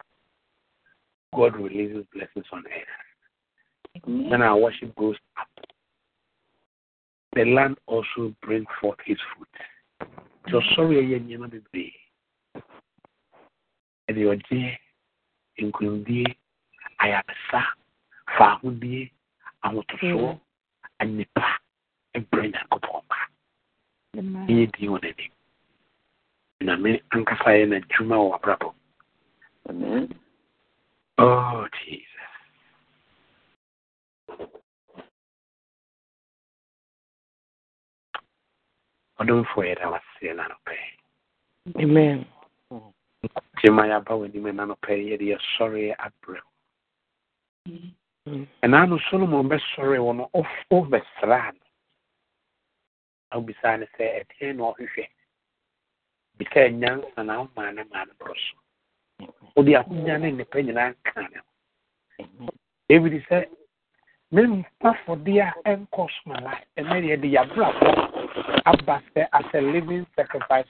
[1.35, 4.05] god releases blessings on earth.
[4.05, 5.47] When our worship goes up
[7.33, 10.09] the land also bring forth his fruit.
[10.47, 11.93] Nti ɔsɔre ɛyɛ nneɛma bebree
[14.09, 14.77] ɛde ɔgyeɛ
[15.61, 16.35] nkonimdie
[17.03, 17.61] ayaresa
[18.37, 19.11] faahodie
[19.63, 20.39] ahotosoɔ
[21.01, 21.59] annipa
[22.31, 23.17] brɛ nyankopɔn ba
[24.47, 25.31] ɛyɛ din wɔ n'anim
[26.65, 28.69] nyame ankasa yɛ n'adwuma wɔ abrabɔ
[31.19, 32.33] oh jesus.
[39.19, 40.75] Ɔdomfoɔ yɛda waseɛ nanɔpɛ
[41.83, 42.25] amen.
[43.59, 46.39] Gyema yɛaba w'anim nanɔpɛ yɛde yɛsɔre abrɛ
[48.63, 50.23] ɛnaa no solomon bɛsɔre wɔ no
[50.71, 51.59] wobɛsraa no
[53.31, 55.05] na wobisaa ne sɛ ɛdeɛn na ɔhwehwɛ
[56.37, 58.55] bisaa nyansa na womaa ne maa no borɔ so
[59.55, 62.49] wode ahonya ne nnepa nyinaa nkaa ne ho
[62.89, 63.37] david sɛ
[64.33, 67.89] mempafɔdeɛ a ɛnkɔ somala ɛnɛ deɛ de yɛabrabɔ
[68.65, 70.67] aba sɛ as a living sacrifice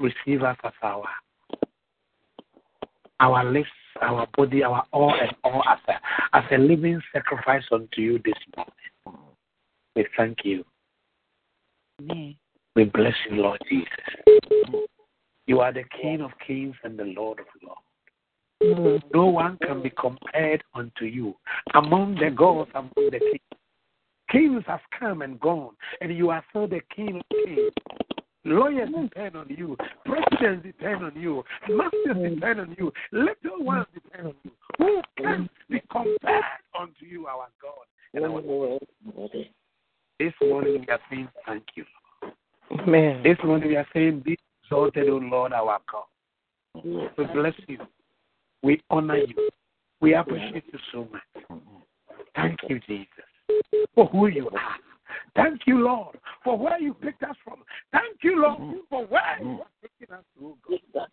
[0.00, 1.08] receive us as our
[3.20, 3.68] our lips,
[4.00, 8.34] our body, our all and all as a, as a living sacrifice unto you this
[8.56, 8.72] morning.
[9.94, 10.64] We thank you.
[12.00, 12.36] Amen.
[12.74, 13.88] We bless you, Lord Jesus.
[15.46, 17.80] You are the King of kings and the Lord of lords.
[18.62, 19.02] Mm.
[19.12, 21.34] No one can be compared unto you
[21.74, 23.40] among the gods, among the kings.
[24.30, 27.72] Kings have come and gone, and you are still the King of kings.
[28.44, 29.76] Lawyers depend on you.
[30.04, 31.44] Presidents depend on you.
[31.68, 32.92] Masters depend on you.
[33.12, 34.50] Little ones depend on you.
[34.78, 36.42] Who can be compared
[36.78, 37.86] unto you, our God?
[38.14, 38.78] And our?
[40.18, 41.84] This morning we are saying thank you.
[42.80, 46.04] amen This morning we are saying, Be exalted, O Lord, our God.
[46.84, 47.78] We bless you.
[48.62, 49.50] We honor you.
[50.00, 51.60] We appreciate you so much.
[52.34, 53.06] Thank you, Jesus,
[53.94, 54.76] for who you are.
[55.34, 57.62] Thank you, Lord, for where you picked us from.
[57.92, 58.78] Thank you, Lord, mm-hmm.
[58.88, 59.60] for where you mm-hmm.
[59.60, 60.56] are taking us to, oh
[60.94, 61.08] God.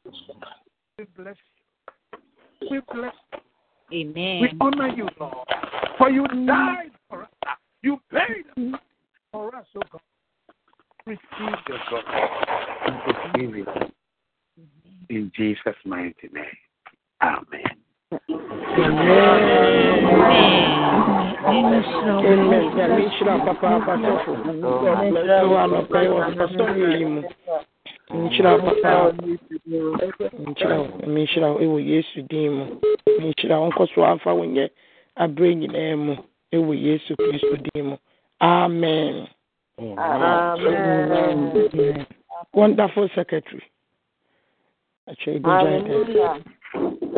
[0.97, 1.35] We bless
[2.11, 2.69] you.
[2.69, 3.39] We bless you.
[3.91, 4.41] Amen.
[4.41, 5.47] We honor you, Lord,
[5.97, 6.45] for you mm-hmm.
[6.45, 7.29] died for us.
[7.81, 8.81] You paid the price
[9.31, 10.01] for us, oh God.
[11.05, 12.03] Receive your God
[12.85, 13.93] and receive it.
[15.09, 16.45] In Jesus' mighty name.
[17.23, 17.77] Amen.
[18.11, 19.99] Amen.
[22.75, 24.31] Nyame nhyira papaapa sɔfo
[25.13, 27.21] mɛsɛ wɔ anɔpɛ wɔ asɔre yi mu
[28.13, 28.91] nhyira papa
[30.45, 32.65] nhyira wo nyame nhyira wo ɛwɔ yesu din mu
[33.19, 34.69] nhyira nkɔ so amfa wo nyɛ
[35.19, 36.13] nyinaa mu
[36.53, 37.95] ɛwɔ yesu kristo din mu
[38.41, 39.27] amen.
[42.53, 43.63] Wonderful secretary.
[45.07, 47.05] Actually, good job.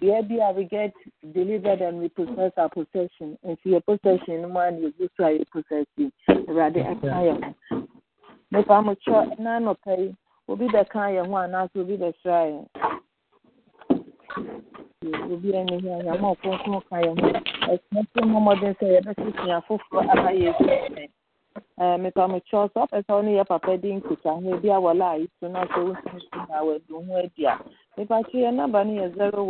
[0.00, 0.92] ministry bea bi a we get
[1.32, 3.38] delivered and we possess our possession.
[3.42, 6.76] And nti yɛ possession no mu a na yɛgu so a yɛ possess yi awurade
[6.76, 7.82] ɛka yɛn ho
[8.52, 10.16] mepa mo kyerɛ ɛna anɔpɛ yi
[10.48, 12.66] obi bɛka yɛn ho anaasɛ obi bɛsra yɛn
[15.32, 17.28] obi ani hia nyama ɔkronkron ka yɛn ho
[17.72, 21.08] ɛsena sɛ mmɔmmɔden sɛ yɛbɛsesua foforɔ aba yesu nkyɛn
[21.78, 25.48] mepa mo kyerɛ sɛ ɔpɛ sɛ yɛ papa di nkitaho bi a wɔla a yisu
[25.50, 27.58] na sɛ wontumi so na wɔadu ho adi a
[27.96, 29.42] mepa kyerɛ yɛn namba no yɛ zero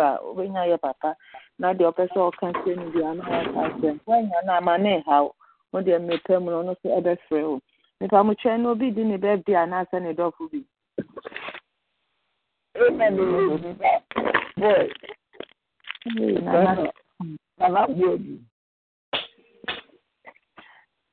[0.00, 1.16] a wobɛnya yɛ papa
[1.58, 5.30] na deɛ ɔpɛ sɛ ɔka kyerɛ no bia na wɔka kyerɛ woanya ama ne nhaw
[5.72, 7.60] wo deɛ mmepɛ mu no ɔno so ɛbɛfrɛ wo
[8.00, 10.64] mepa mo kyerɛ no obi di ne birthday anaasɛ ne bi
[12.74, 13.16] Amen.
[14.56, 14.88] Boy,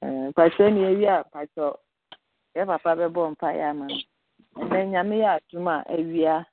[0.02, 1.66] Eh, mpakyɛ ne awie a mpakyɛ
[2.56, 3.96] yɛ papa bɛbɔ mpaeɛ ama no
[4.66, 6.46] ɛnɛ nyame yɛ adom a awia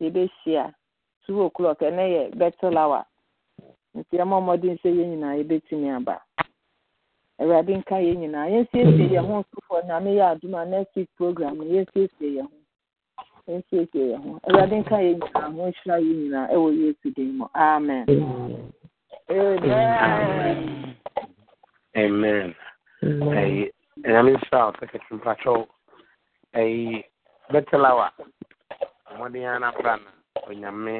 [0.00, 0.74] yɛbɛhyia
[1.24, 3.04] two o'clock ɛnɛ yɛ bɛtol hour.
[3.96, 6.16] Nti ɛma mmɔden sɛ yɛn nyinaa yɛbɛtumi aba.
[7.40, 8.50] Awurade nka yɛn nyinaa.
[8.52, 12.59] Yɛnsiesie yɛn ho sofoɔ nyame yɛ adom a next week program no yɛnsiesie yɛn ho.
[13.58, 17.46] Nsiesie yɛn ho awurade nka yɛ nyinaa ho nhyira yɛ nyinaa ɛwɔ yesu din mu
[17.54, 18.04] amen
[21.96, 22.54] amen
[23.38, 23.70] ɛyi
[24.06, 25.60] nyame nhyira wo sɛkɛtiri mpakyɛw
[26.54, 27.04] ɛyi
[27.52, 28.06] bɛtelawa
[29.14, 30.10] mmɔden a nabra na
[30.48, 30.94] onyame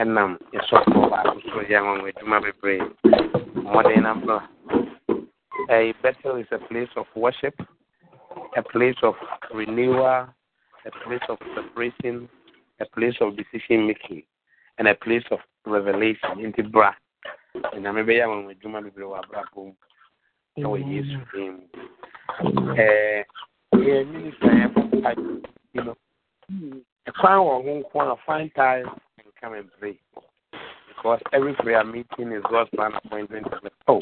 [0.00, 2.82] ɛnam yɛsɔfo baako so yɛ nwanwa adwuma bebree
[3.64, 4.38] mmɔden nabra
[5.68, 7.54] ɛyi bethel is a place of worship
[8.56, 9.14] a place of
[9.54, 10.26] renewal
[10.86, 12.28] a place of separation,
[12.80, 14.22] a place of decision making,
[14.78, 16.40] and a place of revelation.
[16.40, 16.92] Into bra.
[17.72, 19.74] And I'm maybe I'm with Juma Bibra Brabo.
[20.56, 21.04] No, yes,
[21.34, 21.62] him.
[22.78, 23.22] Eh,
[23.78, 24.70] yeah, minister,
[25.72, 25.96] you know,
[27.06, 28.86] a crown who want to find time
[29.18, 29.98] and come and pray.
[30.88, 33.46] Because every prayer meeting is God's plan appointment.
[33.88, 34.00] Oh,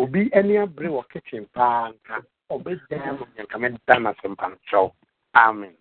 [0.00, 2.14] obi any abere wɔ kitchen paa nka
[2.54, 4.92] ɔbɛdan mu nyankame dan asɛmpankyɛw
[5.34, 5.79] amen amen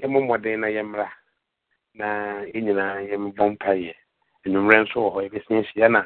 [0.00, 1.08] yɛmmɔ mmɔden na yɛmmra
[1.94, 2.06] na
[2.52, 3.94] yɛn nyinaa yɛmbɔ mpaeɛ
[4.46, 6.00] nnwummerɛ nso wɔ hɔ yɛbɛsia ahyia na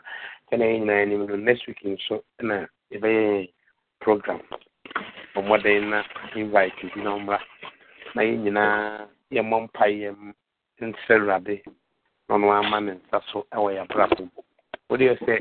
[0.52, 3.52] ɛna yɛn nyinaa anim no next week nso na yɛbɛyɛ
[4.00, 4.40] program
[5.34, 5.40] bɔ
[5.90, 5.98] na
[6.34, 7.38] invite bi na ɔmmra
[8.14, 10.08] na yɛn nyinaa yɛmmɔ mpaeɛ
[10.80, 11.62] nsɛ awurade
[12.28, 14.30] na ɔno ama ne nsa so wɔ yɛ abrabɔ mu
[14.90, 15.34] wodeɛ sɛ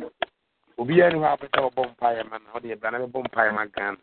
[0.77, 3.53] obiara ni hɔ a pɛ sɛ wɔbɔ mpaeɛ ma na wode yɛbra na bɛbɔ mpaeɛ
[3.53, 3.97] ma ghana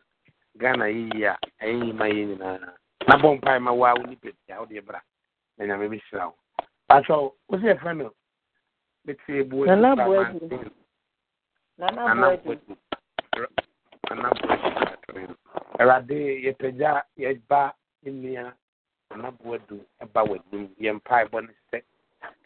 [0.58, 2.58] Ghana yi a ɛyɛ ma yɛ nyinaa
[3.08, 5.00] na bɔ mpae ma waa wo nipa bi a wo deɛ bra.
[5.56, 6.34] Na nyame bi hyira wo
[6.88, 7.14] pasɛ
[7.48, 8.12] wo sɛ yɛfrɛ no
[9.04, 10.70] metie buo nana boadi
[11.78, 12.76] nana boadi
[14.10, 15.34] nana boadi
[15.78, 17.72] awurade yɛpagya yɛba
[18.06, 18.52] nnua
[19.10, 21.82] nana boadu ɛba w'anim yɛ mpae bɔ no sɛ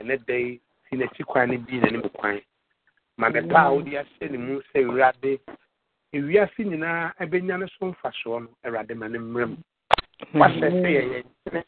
[0.00, 2.40] ɛnɛ da yi si n'akyi kwan no bi n'anim kwan.
[3.16, 5.40] Ma ne pa a wode ahyɛ ne mu sɛ awurade
[6.12, 9.56] ewiase nyinaa ɛbɛnya ne so mfasoɔ no awurade ma ne mmerɛ mu.
[10.34, 11.64] Wahyɛ sɛ yɛyɛ nkyene.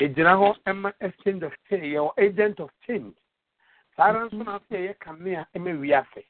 [0.00, 3.14] Egyina hɔ ɛma exchange of change yɛwɔ agent of change
[3.96, 6.24] saa ara nso na sɛ yɛyɛ kanea ɛma wiase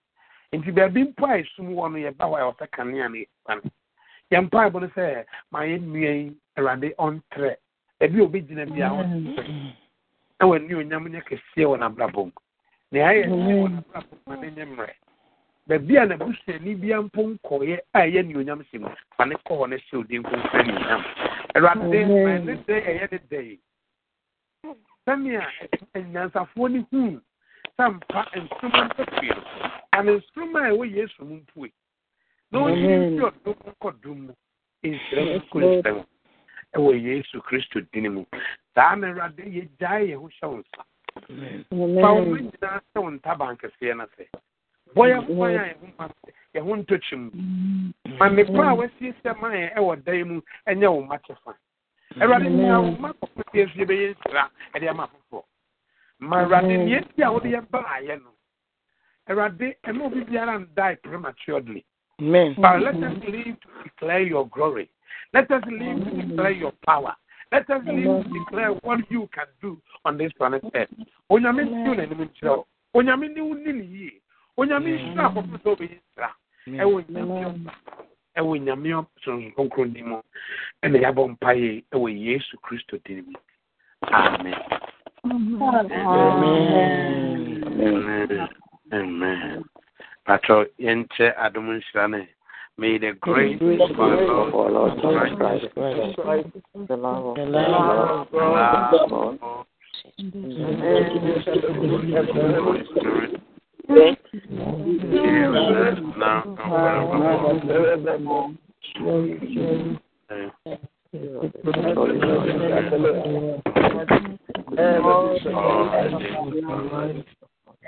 [0.52, 3.52] nti baabi mpo a esum wɔ no yɛba hɔ a yɛwɔ sɛ kanea no yɛba
[3.54, 3.70] no.
[4.32, 7.56] Yɛn mpaebɔ no sɛ ma yɛ nnua yi awurade ɔntrɛ.
[8.00, 9.74] Ebi obi gyina bi a ɔntrɛ.
[10.40, 12.32] Ɛwɔ ne onyam nyɛ kɛseɛ wɔ n'abrabɔ mu.
[12.90, 14.94] Nea ayɛ wɔ n'abrabɔ mu ma ne nyɛ mmerɛ
[15.66, 18.88] baabi a n'abusuani bi mpo nkɔyɛ a ɛyɛ nnuonyam si mu
[19.18, 21.02] ma ne kɔ hɔ no hyɛ odin nkonkora nnuonyam
[21.54, 23.58] awurade ma ne dɛ ɛyɛ ne dɛ yi
[25.06, 25.42] sɛnea
[26.12, 27.20] nyansafoɔ ne huu
[27.78, 29.42] sɛ mpa nsoroma mpɛfie no
[29.92, 31.70] ane nsoroma a ɛwɔ yesu mu mpue
[32.52, 34.32] na ɔyɛ mfi ɔdom nkɔ dom mu
[34.84, 36.04] nhyira mu kɔ nhyira mu
[36.74, 38.24] ɛwɔ yesu kristo din mu
[38.74, 40.82] saa na awurade yɛgyae yɛn ho hyɛ wo nsa
[42.02, 44.24] fa wo nyinaa sɛ wo ntaban kɛseɛ no sɛ
[44.94, 46.08] bɔyɛ kwan a
[46.54, 47.30] yɛn ho ntɔkyi mu
[48.18, 51.52] ma mmepa a wasiesie ma yɛn ɛwɔ dan mu ɛnyɛ wo mma kyɛfa
[52.20, 55.44] awurade nyina wo mma kɔkɔ sie so yɛbɛyɛ nsira ɛde ama foforɔ
[56.20, 58.30] ma awurade nea esi a wode yɛ baayɛ no
[59.28, 61.84] awurade ɛma obi biara ndae prematurely
[62.18, 63.04] but let mm-hmm.
[63.04, 64.88] us live to declare your glory.
[65.34, 66.28] Let us live to mm-hmm.
[66.30, 67.14] declare your power.
[67.52, 68.32] Let us live to mm-hmm.
[68.32, 70.88] declare what you can do on this planet earth.
[71.30, 72.64] Onyame nsiw n'anim nkyerɛ wo
[72.94, 74.20] onyame ne wo ni yie
[74.56, 76.28] onyame nhyira akɔfo sɛ wobɛyɛ nsira
[76.82, 77.72] ɛwɔ nyame ɔba
[78.38, 78.88] ɛwɔ nyame
[79.22, 80.16] sonson kronkron din mu
[80.82, 83.38] ɛna yɛabɔ mpaeɛ ɛwɔ yesu kristo din mu
[84.12, 84.54] amen
[88.92, 89.64] amen
[90.24, 92.26] patro yɛnkyɛ adom nhyira no
[92.78, 95.72] May the grace of our Lord Jesus
[96.20, 96.48] Christ,
[96.88, 97.36] the love of
[98.30, 99.38] God,
[100.18, 100.52] the
[102.62, 103.45] Holy Spirit, now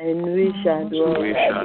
[0.01, 1.21] and we shall dwell.
[1.21, 1.59] We shall.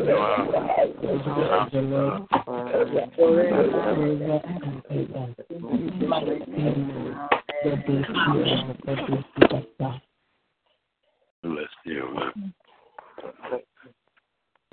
[11.43, 12.53] Bless you, man.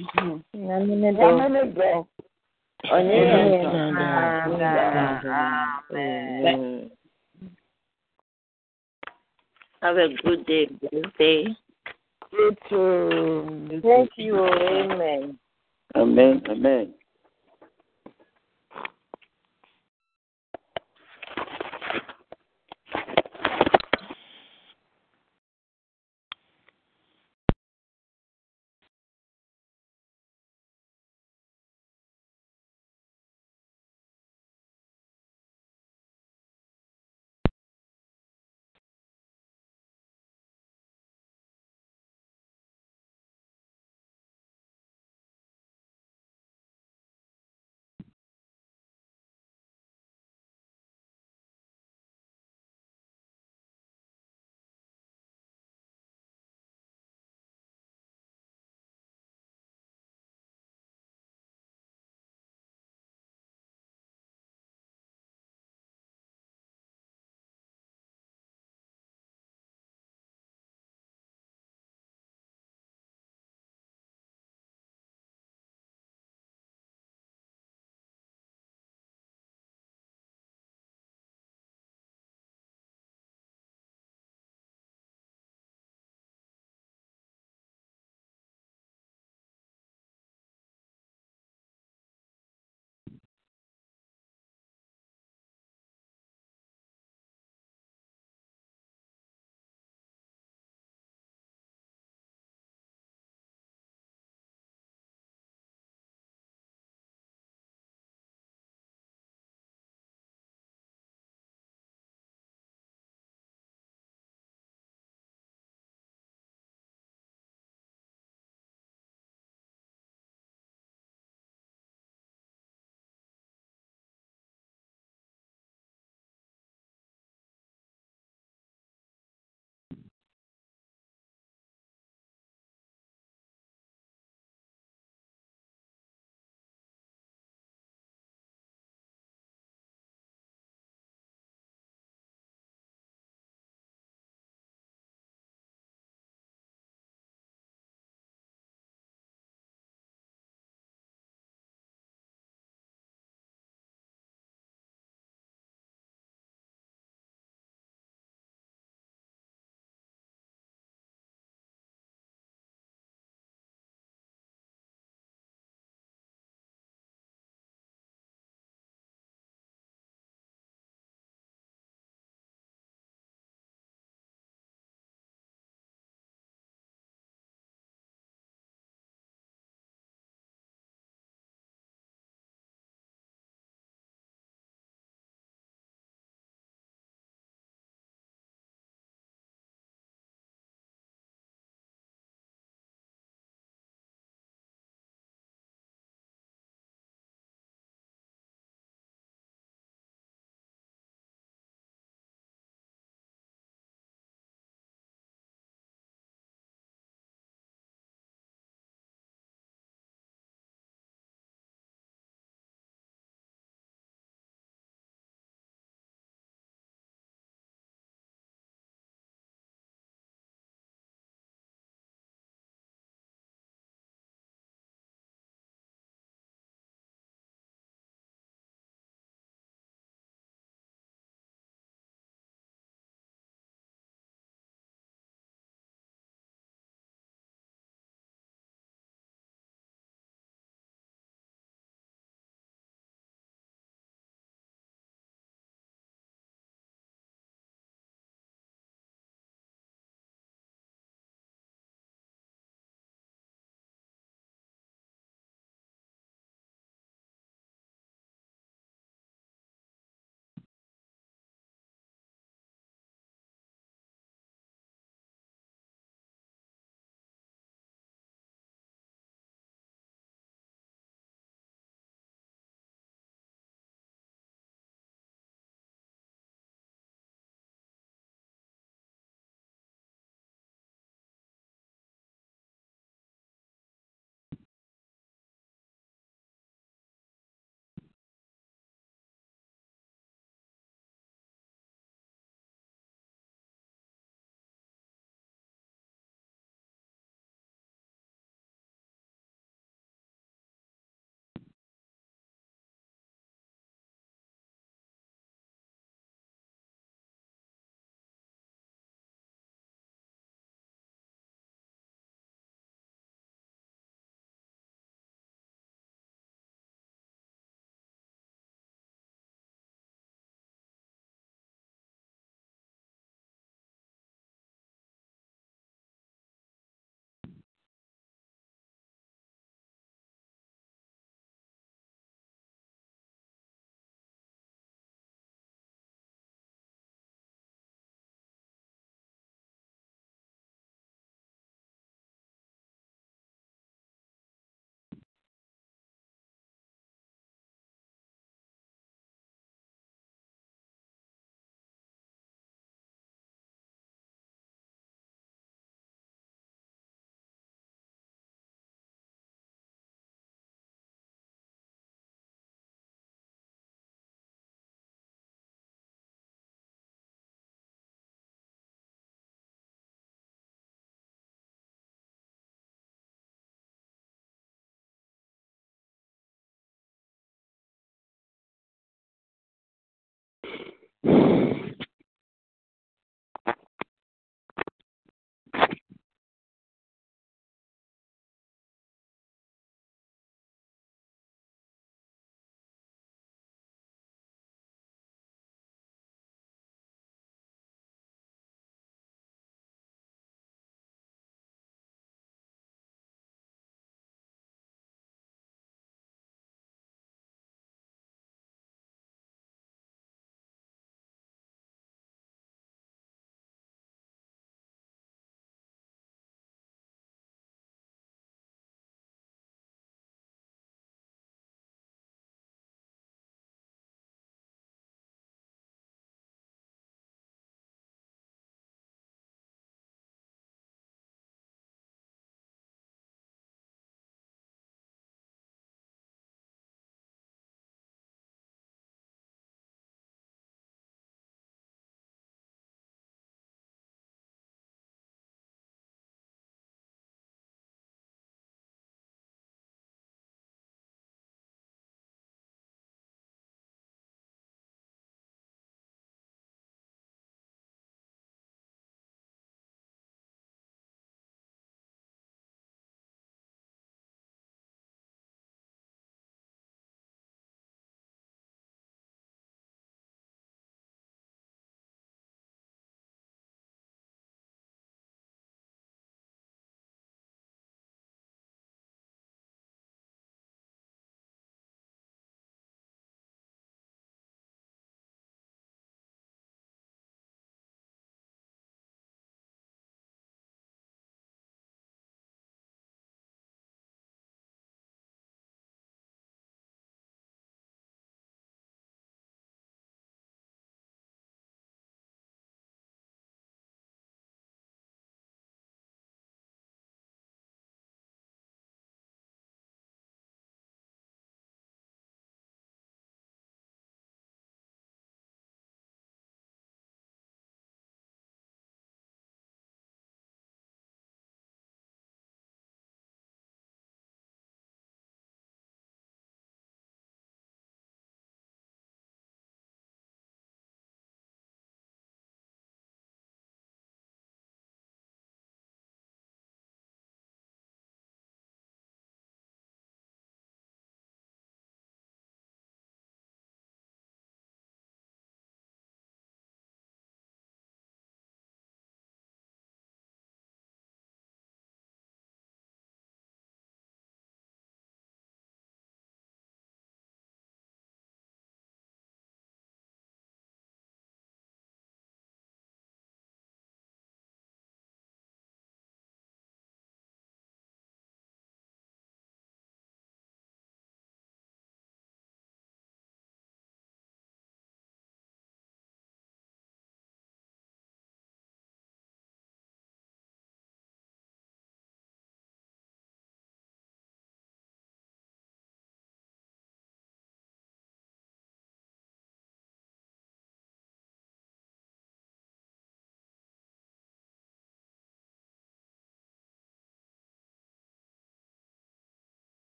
[0.00, 0.40] Mm-hmm.
[9.82, 11.46] Have a good day, good day.
[12.32, 13.80] You too.
[13.82, 14.38] Thank you.
[14.38, 15.38] Amen.
[15.96, 16.42] Amen.
[16.48, 16.94] Amen.